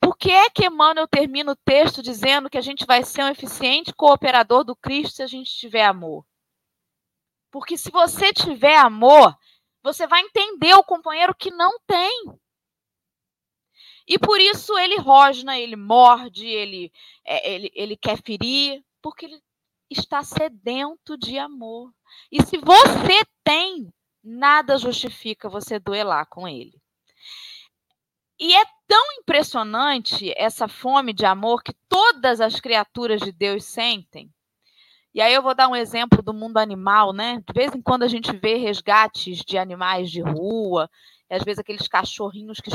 [0.00, 3.28] Por que é que Emmanuel termina o texto dizendo que a gente vai ser um
[3.28, 6.24] eficiente cooperador do Cristo se a gente tiver amor?
[7.50, 9.36] Porque se você tiver amor,
[9.82, 12.32] você vai entender o companheiro que não tem.
[14.06, 16.92] E por isso ele rosna, ele morde, ele,
[17.24, 19.40] é, ele, ele quer ferir, porque ele
[19.90, 21.92] está sedento de amor.
[22.30, 23.92] E se você tem,
[24.22, 26.80] nada justifica você duelar com ele.
[28.38, 34.32] E é tão impressionante essa fome de amor que todas as criaturas de Deus sentem.
[35.12, 37.42] E aí eu vou dar um exemplo do mundo animal, né?
[37.46, 40.88] De vez em quando a gente vê resgates de animais de rua,
[41.28, 42.70] às vezes aqueles cachorrinhos que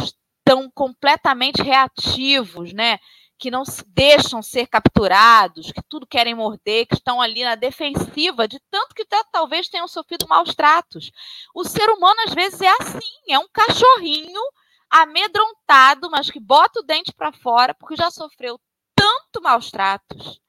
[0.45, 2.99] estão completamente reativos, né?
[3.37, 8.47] Que não se deixam ser capturados, que tudo querem morder, que estão ali na defensiva,
[8.47, 11.11] de tanto que talvez tenham sofrido maus tratos.
[11.53, 14.41] O ser humano, às vezes, é assim: é um cachorrinho
[14.89, 18.59] amedrontado, mas que bota o dente para fora, porque já sofreu
[18.95, 20.39] tanto maus tratos,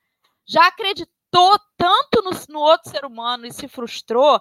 [0.47, 4.41] já acreditou tanto no, no outro ser humano e se frustrou,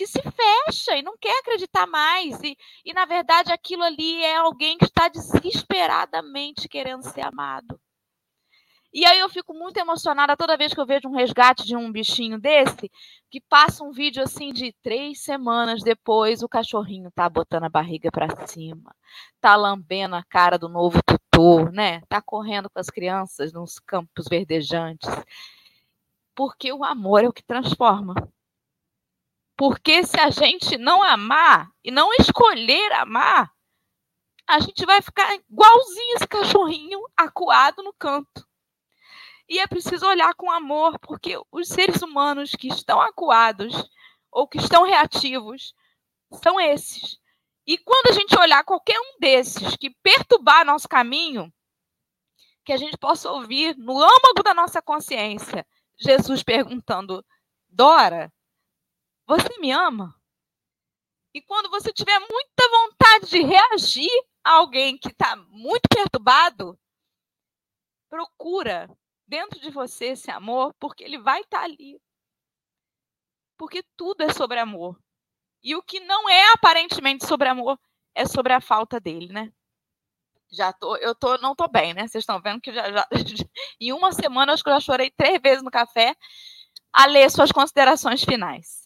[0.00, 2.42] que se fecha e não quer acreditar mais.
[2.42, 7.78] E, e, na verdade, aquilo ali é alguém que está desesperadamente querendo ser amado.
[8.90, 11.92] E aí eu fico muito emocionada toda vez que eu vejo um resgate de um
[11.92, 12.90] bichinho desse,
[13.30, 18.10] que passa um vídeo assim de três semanas depois, o cachorrinho tá botando a barriga
[18.10, 18.96] para cima,
[19.38, 22.00] tá lambendo a cara do novo tutor, né?
[22.08, 25.10] Tá correndo com as crianças nos campos verdejantes.
[26.34, 28.14] Porque o amor é o que transforma.
[29.60, 33.52] Porque se a gente não amar e não escolher amar,
[34.48, 38.48] a gente vai ficar igualzinho esse cachorrinho acuado no canto.
[39.46, 43.74] E é preciso olhar com amor, porque os seres humanos que estão acuados
[44.32, 45.74] ou que estão reativos
[46.42, 47.18] são esses.
[47.66, 51.52] E quando a gente olhar qualquer um desses que perturbar nosso caminho,
[52.64, 55.66] que a gente possa ouvir no âmago da nossa consciência:
[55.98, 57.22] Jesus perguntando:
[57.68, 58.32] Dora,
[59.30, 60.20] você me ama?
[61.32, 64.10] E quando você tiver muita vontade de reagir
[64.42, 66.76] a alguém que está muito perturbado,
[68.08, 68.90] procura
[69.28, 72.02] dentro de você esse amor, porque ele vai estar tá ali.
[73.56, 75.00] Porque tudo é sobre amor.
[75.62, 77.78] E o que não é aparentemente sobre amor
[78.14, 79.52] é sobre a falta dele, né?
[80.50, 82.08] Já tô, eu tô, não tô bem, né?
[82.08, 83.06] Vocês estão vendo que já, já,
[83.80, 86.16] em uma semana acho que eu já chorei três vezes no café
[86.92, 88.80] a ler suas considerações finais.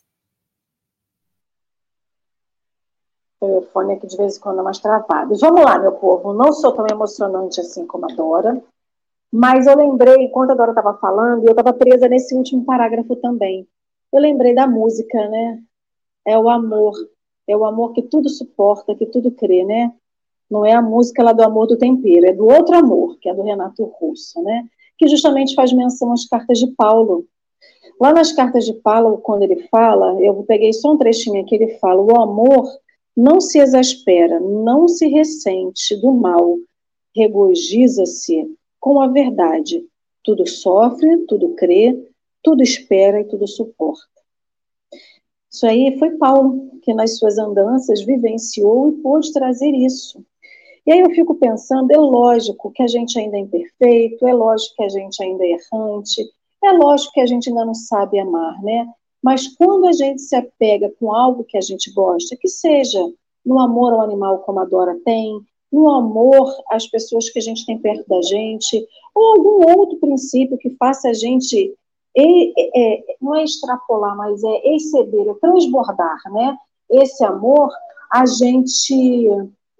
[3.33, 5.34] O telefone aqui de vez em quando é mais travado.
[5.36, 6.32] Vamos lá, meu povo.
[6.32, 8.62] Não sou tão emocionante assim como a Dora,
[9.32, 13.16] mas eu lembrei, enquanto a Dora estava falando, e eu estava presa nesse último parágrafo
[13.16, 13.66] também.
[14.12, 15.60] Eu lembrei da música, né?
[16.24, 16.94] É o amor.
[17.46, 19.92] É o amor que tudo suporta, que tudo crê, né?
[20.50, 23.34] Não é a música lá do amor do tempero, é do outro amor, que é
[23.34, 24.64] do Renato Russo, né?
[24.96, 27.26] Que justamente faz menção às cartas de Paulo.
[28.00, 31.78] Lá nas cartas de Paulo, quando ele fala, eu peguei só um trechinho aqui, ele
[31.78, 32.68] fala: o amor
[33.16, 36.58] não se exaspera, não se ressente do mal,
[37.14, 39.86] regozija-se com a verdade.
[40.22, 41.96] Tudo sofre, tudo crê,
[42.42, 44.14] tudo espera e tudo suporta.
[45.50, 50.24] Isso aí foi Paulo, que nas suas andanças vivenciou e pôde trazer isso.
[50.86, 54.74] E aí eu fico pensando, é lógico que a gente ainda é imperfeito, é lógico
[54.76, 56.22] que a gente ainda é errante,
[56.62, 58.86] é lógico que a gente ainda não sabe amar, né?
[59.24, 63.00] Mas quando a gente se apega com algo que a gente gosta, que seja
[63.42, 65.40] no amor ao animal como a Dora tem,
[65.72, 70.58] no amor às pessoas que a gente tem perto da gente, ou algum outro princípio
[70.58, 71.74] que faça a gente
[72.14, 72.22] é,
[72.76, 76.58] é, não é extrapolar, mas é exceder, é transbordar, né?
[76.90, 77.72] Esse amor,
[78.12, 79.26] a gente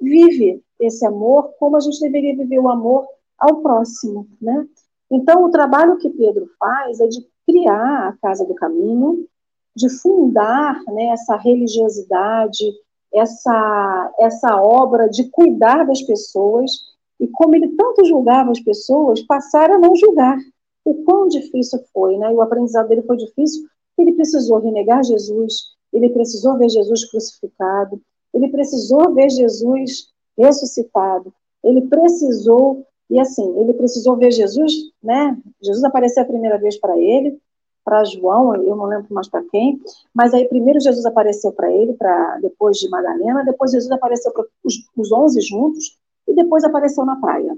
[0.01, 3.07] vive esse amor como a gente deveria viver o amor
[3.39, 4.67] ao próximo, né?
[5.11, 9.27] Então, o trabalho que Pedro faz é de criar a Casa do Caminho,
[9.75, 12.65] de fundar né, essa religiosidade,
[13.13, 16.71] essa, essa obra de cuidar das pessoas,
[17.19, 20.37] e como ele tanto julgava as pessoas, passar a não julgar,
[20.85, 22.31] o quão difícil foi, né?
[22.31, 23.65] E o aprendizado dele foi difícil.
[23.97, 28.01] Ele precisou renegar Jesus, ele precisou ver Jesus crucificado,
[28.35, 34.73] ele precisou ver Jesus ressuscitado, ele precisou e assim, ele precisou ver Jesus,
[35.03, 35.39] né?
[35.63, 37.39] Jesus apareceu a primeira vez para ele,
[37.85, 39.81] para João, eu não lembro mais para quem,
[40.15, 44.47] mas aí primeiro Jesus apareceu para ele, para depois de Madalena, depois Jesus apareceu para
[44.65, 47.55] os, 11 juntos e depois apareceu na praia.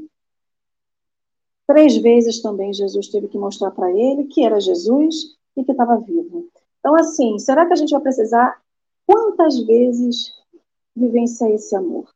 [1.66, 5.96] Três vezes também Jesus teve que mostrar para ele que era Jesus e que estava
[5.98, 6.48] vivo.
[6.80, 8.60] Então, assim, será que a gente vai precisar
[9.06, 10.32] quantas vezes
[10.94, 12.08] vivenciar esse amor?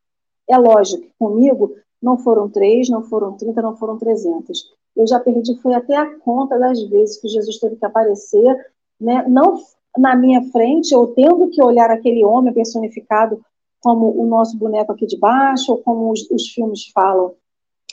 [0.48, 4.72] É lógico comigo não foram três, não foram trinta, não foram trezentas.
[4.96, 8.56] Eu já perdi, foi até a conta das vezes que Jesus teve que aparecer,
[9.00, 9.24] né?
[9.28, 9.58] não
[9.96, 13.44] na minha frente, ou tendo que olhar aquele homem personificado
[13.80, 17.34] como o nosso boneco aqui de baixo, ou como os, os filmes falam,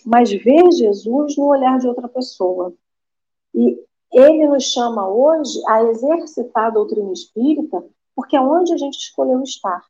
[0.05, 2.73] mas ver Jesus no olhar de outra pessoa.
[3.53, 3.79] E
[4.11, 7.83] ele nos chama hoje a exercitar a doutrina espírita,
[8.15, 9.83] porque é onde a gente escolheu estar.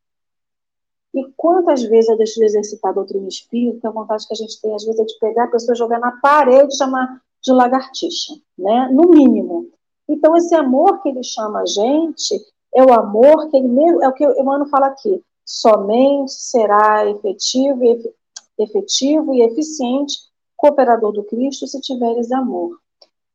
[1.17, 4.61] E quantas vezes eu deixo de exercitar a doutrina espírita, a vontade que a gente
[4.61, 8.35] tem, às vezes, é de pegar a pessoa, jogar na parede e chamar de lagartixa,
[8.55, 8.87] né?
[8.91, 9.67] No mínimo.
[10.07, 12.39] Então, esse amor que ele chama a gente
[12.75, 17.09] é o amor que ele mesmo, é o que o Emmanuel fala aqui, somente será
[17.09, 18.13] efetivo
[18.59, 20.17] efetivo e eficiente
[20.55, 22.77] cooperador do Cristo se tiveres amor.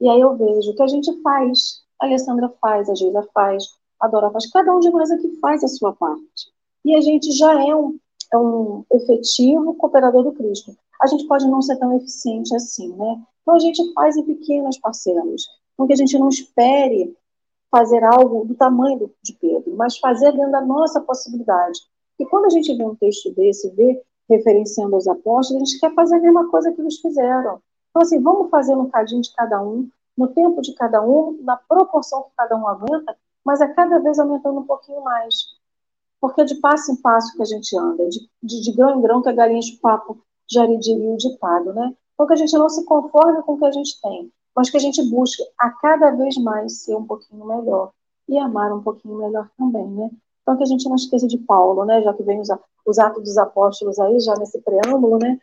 [0.01, 3.65] E aí eu vejo que a gente faz, a Alessandra faz, a Geisa faz,
[4.01, 6.53] a Dora faz, cada um de nós aqui faz a sua parte.
[6.85, 7.99] E a gente já é um,
[8.33, 10.77] é um efetivo cooperador do Cristo.
[11.01, 13.21] A gente pode não ser tão eficiente assim, né?
[13.43, 15.43] Então a gente faz em pequenas parcelas,
[15.75, 17.17] então que a gente não espere
[17.71, 21.81] fazer algo do tamanho de Pedro, mas fazer dentro da nossa possibilidade.
[22.19, 25.95] E quando a gente vê um texto desse, vê referenciando os apóstolos, a gente quer
[25.95, 27.61] fazer a mesma coisa que eles fizeram.
[27.91, 31.57] Então, assim, vamos fazer um cadinho de cada um, no tempo de cada um, na
[31.57, 35.35] proporção que cada um aguenta, mas a cada vez aumentando um pouquinho mais.
[36.23, 39.21] Porque de passo em passo que a gente anda, de, de, de grão em grão
[39.21, 41.93] que a galinha de papo já diria o ditado, né?
[42.15, 44.77] Então que a gente não se conforme com o que a gente tem, mas que
[44.77, 47.91] a gente busque a cada vez mais ser um pouquinho melhor
[48.29, 50.11] e amar um pouquinho melhor também, né?
[50.43, 52.03] Então, que a gente não esqueça de Paulo, né?
[52.03, 52.49] Já que vem os,
[52.87, 55.41] os Atos dos Apóstolos aí, já nesse preâmbulo, né?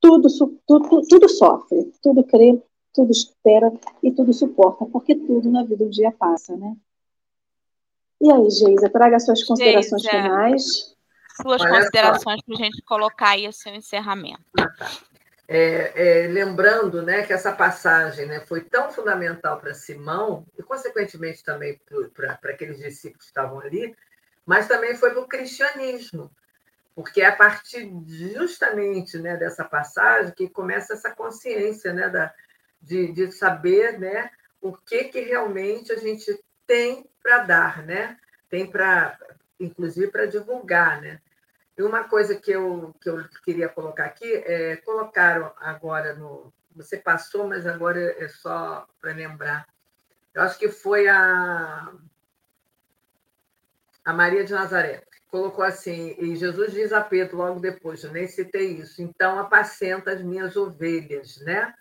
[0.00, 0.28] Tudo,
[0.66, 2.60] tudo, tudo sofre, tudo crê,
[2.92, 6.76] tudo espera e tudo suporta, porque tudo na vida um dia passa, né?
[8.22, 10.96] E aí, Geisa, traga suas considerações Geisa, finais.
[11.42, 14.44] Suas Olha considerações para a gente colocar aí o seu encerramento.
[14.56, 14.90] Ah, tá.
[15.48, 21.42] É, é, lembrando né, que essa passagem né, foi tão fundamental para Simão, e consequentemente
[21.42, 21.80] também
[22.14, 23.94] para aqueles discípulos que estavam ali,
[24.46, 26.30] mas também foi para o cristianismo,
[26.94, 32.32] porque é a partir justamente né, dessa passagem que começa essa consciência né, da,
[32.80, 38.18] de, de saber né, o que, que realmente a gente tem para dar, né?
[38.52, 39.18] tem para,
[39.58, 41.00] inclusive, para divulgar.
[41.00, 41.18] Né?
[41.78, 46.52] E uma coisa que eu, que eu queria colocar aqui é colocaram agora no.
[46.76, 49.66] Você passou, mas agora é só para lembrar.
[50.34, 51.92] Eu acho que foi a,
[54.04, 55.02] a Maria de Nazaré.
[55.28, 60.12] Colocou assim, e Jesus diz a Pedro logo depois, eu nem citei isso, então apacenta
[60.12, 61.74] as minhas ovelhas, né?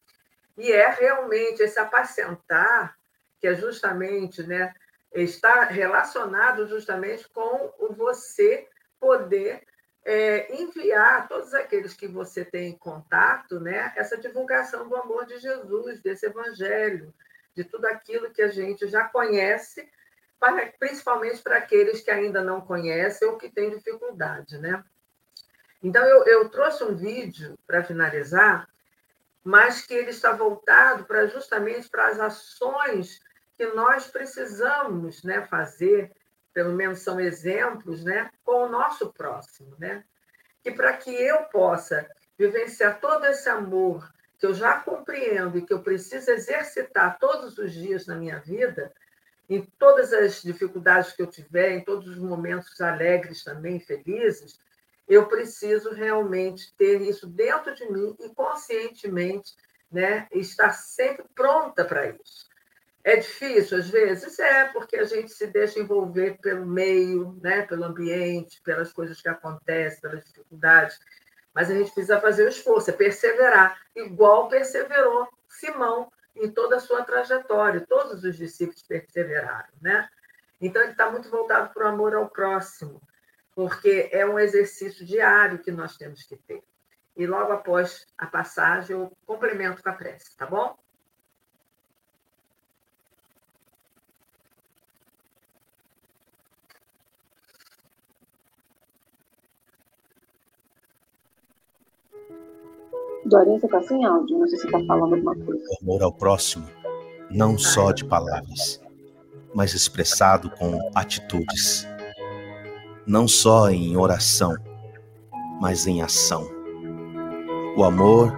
[0.58, 2.98] E é realmente esse apacentar,
[3.42, 4.74] que é justamente, né,
[5.12, 8.68] está relacionado justamente com o você
[9.00, 9.64] poder
[10.06, 15.40] é, enviar a todos aqueles que você tem contato, né, essa divulgação do amor de
[15.40, 17.14] Jesus, desse evangelho,
[17.56, 19.90] de tudo aquilo que a gente já conhece,
[20.40, 24.84] para, principalmente para aqueles que ainda não conhecem ou que têm dificuldade, né?
[25.84, 28.68] Então, eu, eu trouxe um vídeo para finalizar,
[29.44, 33.20] mas que ele está voltado para justamente para as ações
[33.62, 36.12] que nós precisamos né, fazer
[36.52, 40.04] pelo menos são exemplos, né, com o nosso próximo, né?
[40.66, 45.72] E para que eu possa vivenciar todo esse amor que eu já compreendo e que
[45.72, 48.92] eu preciso exercitar todos os dias na minha vida,
[49.48, 54.60] em todas as dificuldades que eu tiver, em todos os momentos alegres também, felizes,
[55.08, 59.54] eu preciso realmente ter isso dentro de mim e conscientemente,
[59.92, 62.51] né, estar sempre pronta para isso.
[63.04, 64.38] É difícil, às vezes?
[64.40, 67.64] É, porque a gente se deixa envolver pelo meio, né?
[67.64, 71.00] pelo ambiente, pelas coisas que acontecem, pelas dificuldades.
[71.54, 76.80] Mas a gente precisa fazer o esforço, é perseverar, igual perseverou Simão em toda a
[76.80, 77.86] sua trajetória.
[77.88, 79.70] Todos os discípulos perseveraram.
[79.82, 80.08] Né?
[80.60, 83.02] Então, ele está muito voltado para o amor ao próximo,
[83.56, 86.64] porque é um exercício diário que nós temos que ter.
[87.18, 90.78] E logo após a passagem, eu complemento com a prece, tá bom?
[103.32, 105.64] Dorinha, você está sem áudio, não sei se você está falando alguma coisa.
[105.64, 106.68] O amor ao próximo,
[107.30, 108.82] não só de palavras,
[109.56, 111.88] mas expressado com atitudes.
[113.08, 114.54] Não só em oração,
[115.62, 116.46] mas em ação.
[117.78, 118.38] O amor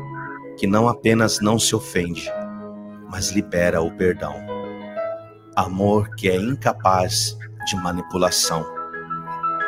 [0.57, 2.31] que não apenas não se ofende,
[3.09, 4.35] mas libera o perdão.
[5.55, 7.35] Amor que é incapaz
[7.65, 8.63] de manipulação.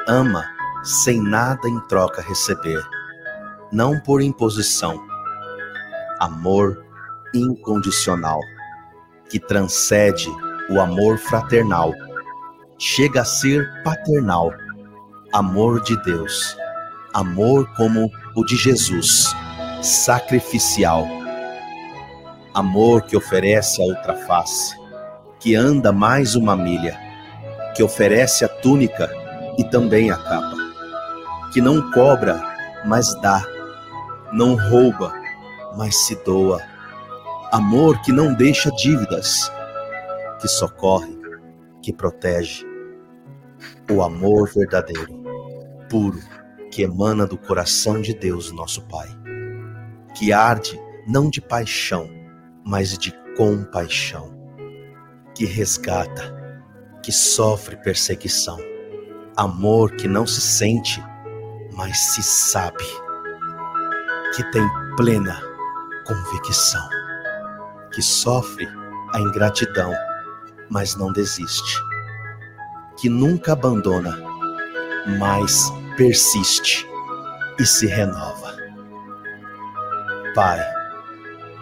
[0.07, 0.45] Ama
[0.83, 2.83] sem nada em troca receber
[3.71, 5.14] não por imposição.
[6.19, 6.83] Amor
[7.33, 8.39] incondicional,
[9.29, 10.29] que transcende
[10.69, 11.93] o amor fraternal,
[12.77, 14.51] chega a ser paternal.
[15.33, 16.55] Amor de Deus,
[17.13, 19.35] amor como o de Jesus,
[19.81, 21.05] sacrificial.
[22.53, 24.75] Amor que oferece a outra face,
[25.39, 26.97] que anda mais uma milha,
[27.75, 29.11] que oferece a túnica
[29.57, 30.55] e também a capa,
[31.51, 32.41] que não cobra,
[32.85, 33.45] mas dá
[34.31, 35.13] não rouba,
[35.77, 36.61] mas se doa.
[37.51, 39.51] Amor que não deixa dívidas,
[40.39, 41.17] que socorre,
[41.81, 42.65] que protege.
[43.91, 45.23] O amor verdadeiro,
[45.89, 46.19] puro,
[46.71, 49.07] que emana do coração de Deus, nosso Pai,
[50.15, 52.09] que arde não de paixão,
[52.65, 54.35] mas de compaixão,
[55.35, 56.35] que resgata,
[57.03, 58.57] que sofre perseguição.
[59.37, 61.03] Amor que não se sente,
[61.71, 62.83] mas se sabe
[64.35, 64.67] que tem
[64.97, 65.41] plena
[66.05, 66.87] convicção,
[67.93, 68.67] que sofre
[69.13, 69.93] a ingratidão,
[70.69, 71.79] mas não desiste,
[72.97, 74.17] que nunca abandona,
[75.19, 76.87] mas persiste
[77.59, 78.55] e se renova.
[80.33, 80.59] Pai,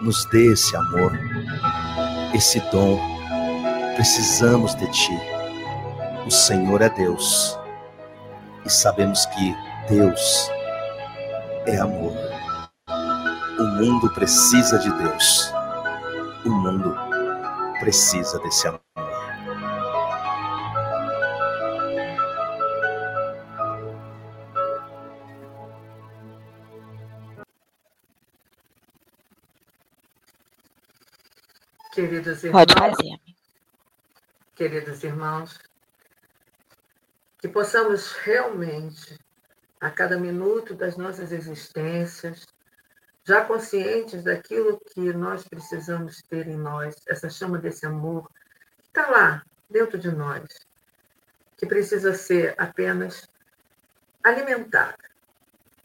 [0.00, 1.12] nos dê esse amor,
[2.34, 3.00] esse dom.
[3.94, 5.20] Precisamos de Ti.
[6.26, 7.56] O Senhor é Deus
[8.64, 9.56] e sabemos que
[9.88, 10.50] Deus
[11.66, 12.33] é amor.
[13.64, 15.50] O mundo precisa de Deus.
[16.44, 16.94] O mundo
[17.80, 18.82] precisa desse amor.
[31.94, 33.18] Queridos irmãos, Pode fazer.
[34.54, 35.58] queridos irmãos,
[37.38, 39.18] que possamos realmente,
[39.80, 42.44] a cada minuto das nossas existências,
[43.26, 48.28] já conscientes daquilo que nós precisamos ter em nós, essa chama desse amor
[48.82, 50.44] que está lá dentro de nós,
[51.56, 53.26] que precisa ser apenas
[54.22, 54.98] alimentada.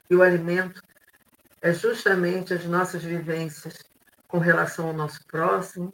[0.10, 0.82] E o alimento
[1.62, 3.78] é justamente as nossas vivências
[4.28, 5.94] com relação ao nosso próximo,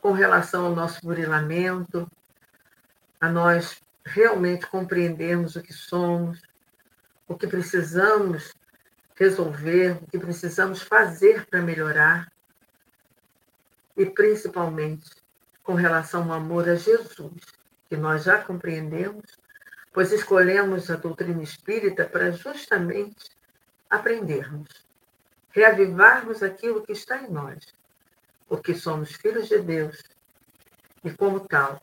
[0.00, 2.10] com relação ao nosso burilamento,
[3.20, 6.40] a nós realmente compreendermos o que somos,
[7.28, 8.52] o que precisamos
[9.20, 12.32] resolver, o que precisamos fazer para melhorar,
[13.94, 15.10] e principalmente
[15.62, 17.42] com relação ao amor a Jesus,
[17.86, 19.38] que nós já compreendemos,
[19.92, 23.28] pois escolhemos a doutrina espírita para justamente
[23.90, 24.86] aprendermos,
[25.50, 27.74] reavivarmos aquilo que está em nós,
[28.48, 30.02] porque somos filhos de Deus
[31.04, 31.78] e, como tal,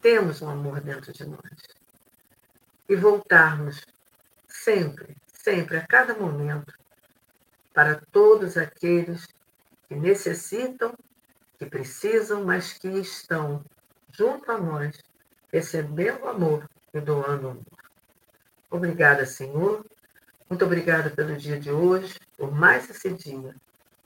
[0.00, 1.62] temos um amor dentro de nós.
[2.88, 3.86] E voltarmos
[4.48, 6.74] sempre, sempre, a cada momento,
[7.72, 9.24] para todos aqueles
[9.88, 10.92] que necessitam,
[11.56, 13.64] que precisam, mas que estão
[14.10, 14.98] junto a nós,
[15.52, 17.64] recebendo amor e doando amor.
[18.68, 19.86] Obrigada, Senhor.
[20.50, 23.54] Muito obrigada pelo dia de hoje, por mais esse dia.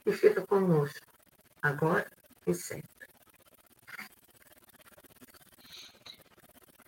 [0.05, 1.07] E fica conosco,
[1.59, 2.05] agora
[2.45, 3.00] e sempre.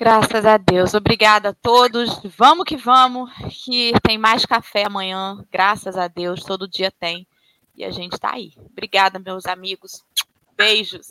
[0.03, 0.93] Graças a Deus.
[0.93, 2.19] Obrigada a todos.
[2.37, 3.31] Vamos que vamos,
[3.63, 5.41] que tem mais café amanhã.
[5.49, 7.25] Graças a Deus, todo dia tem.
[7.73, 8.51] E a gente está aí.
[8.69, 10.03] Obrigada, meus amigos.
[10.57, 11.07] Beijos.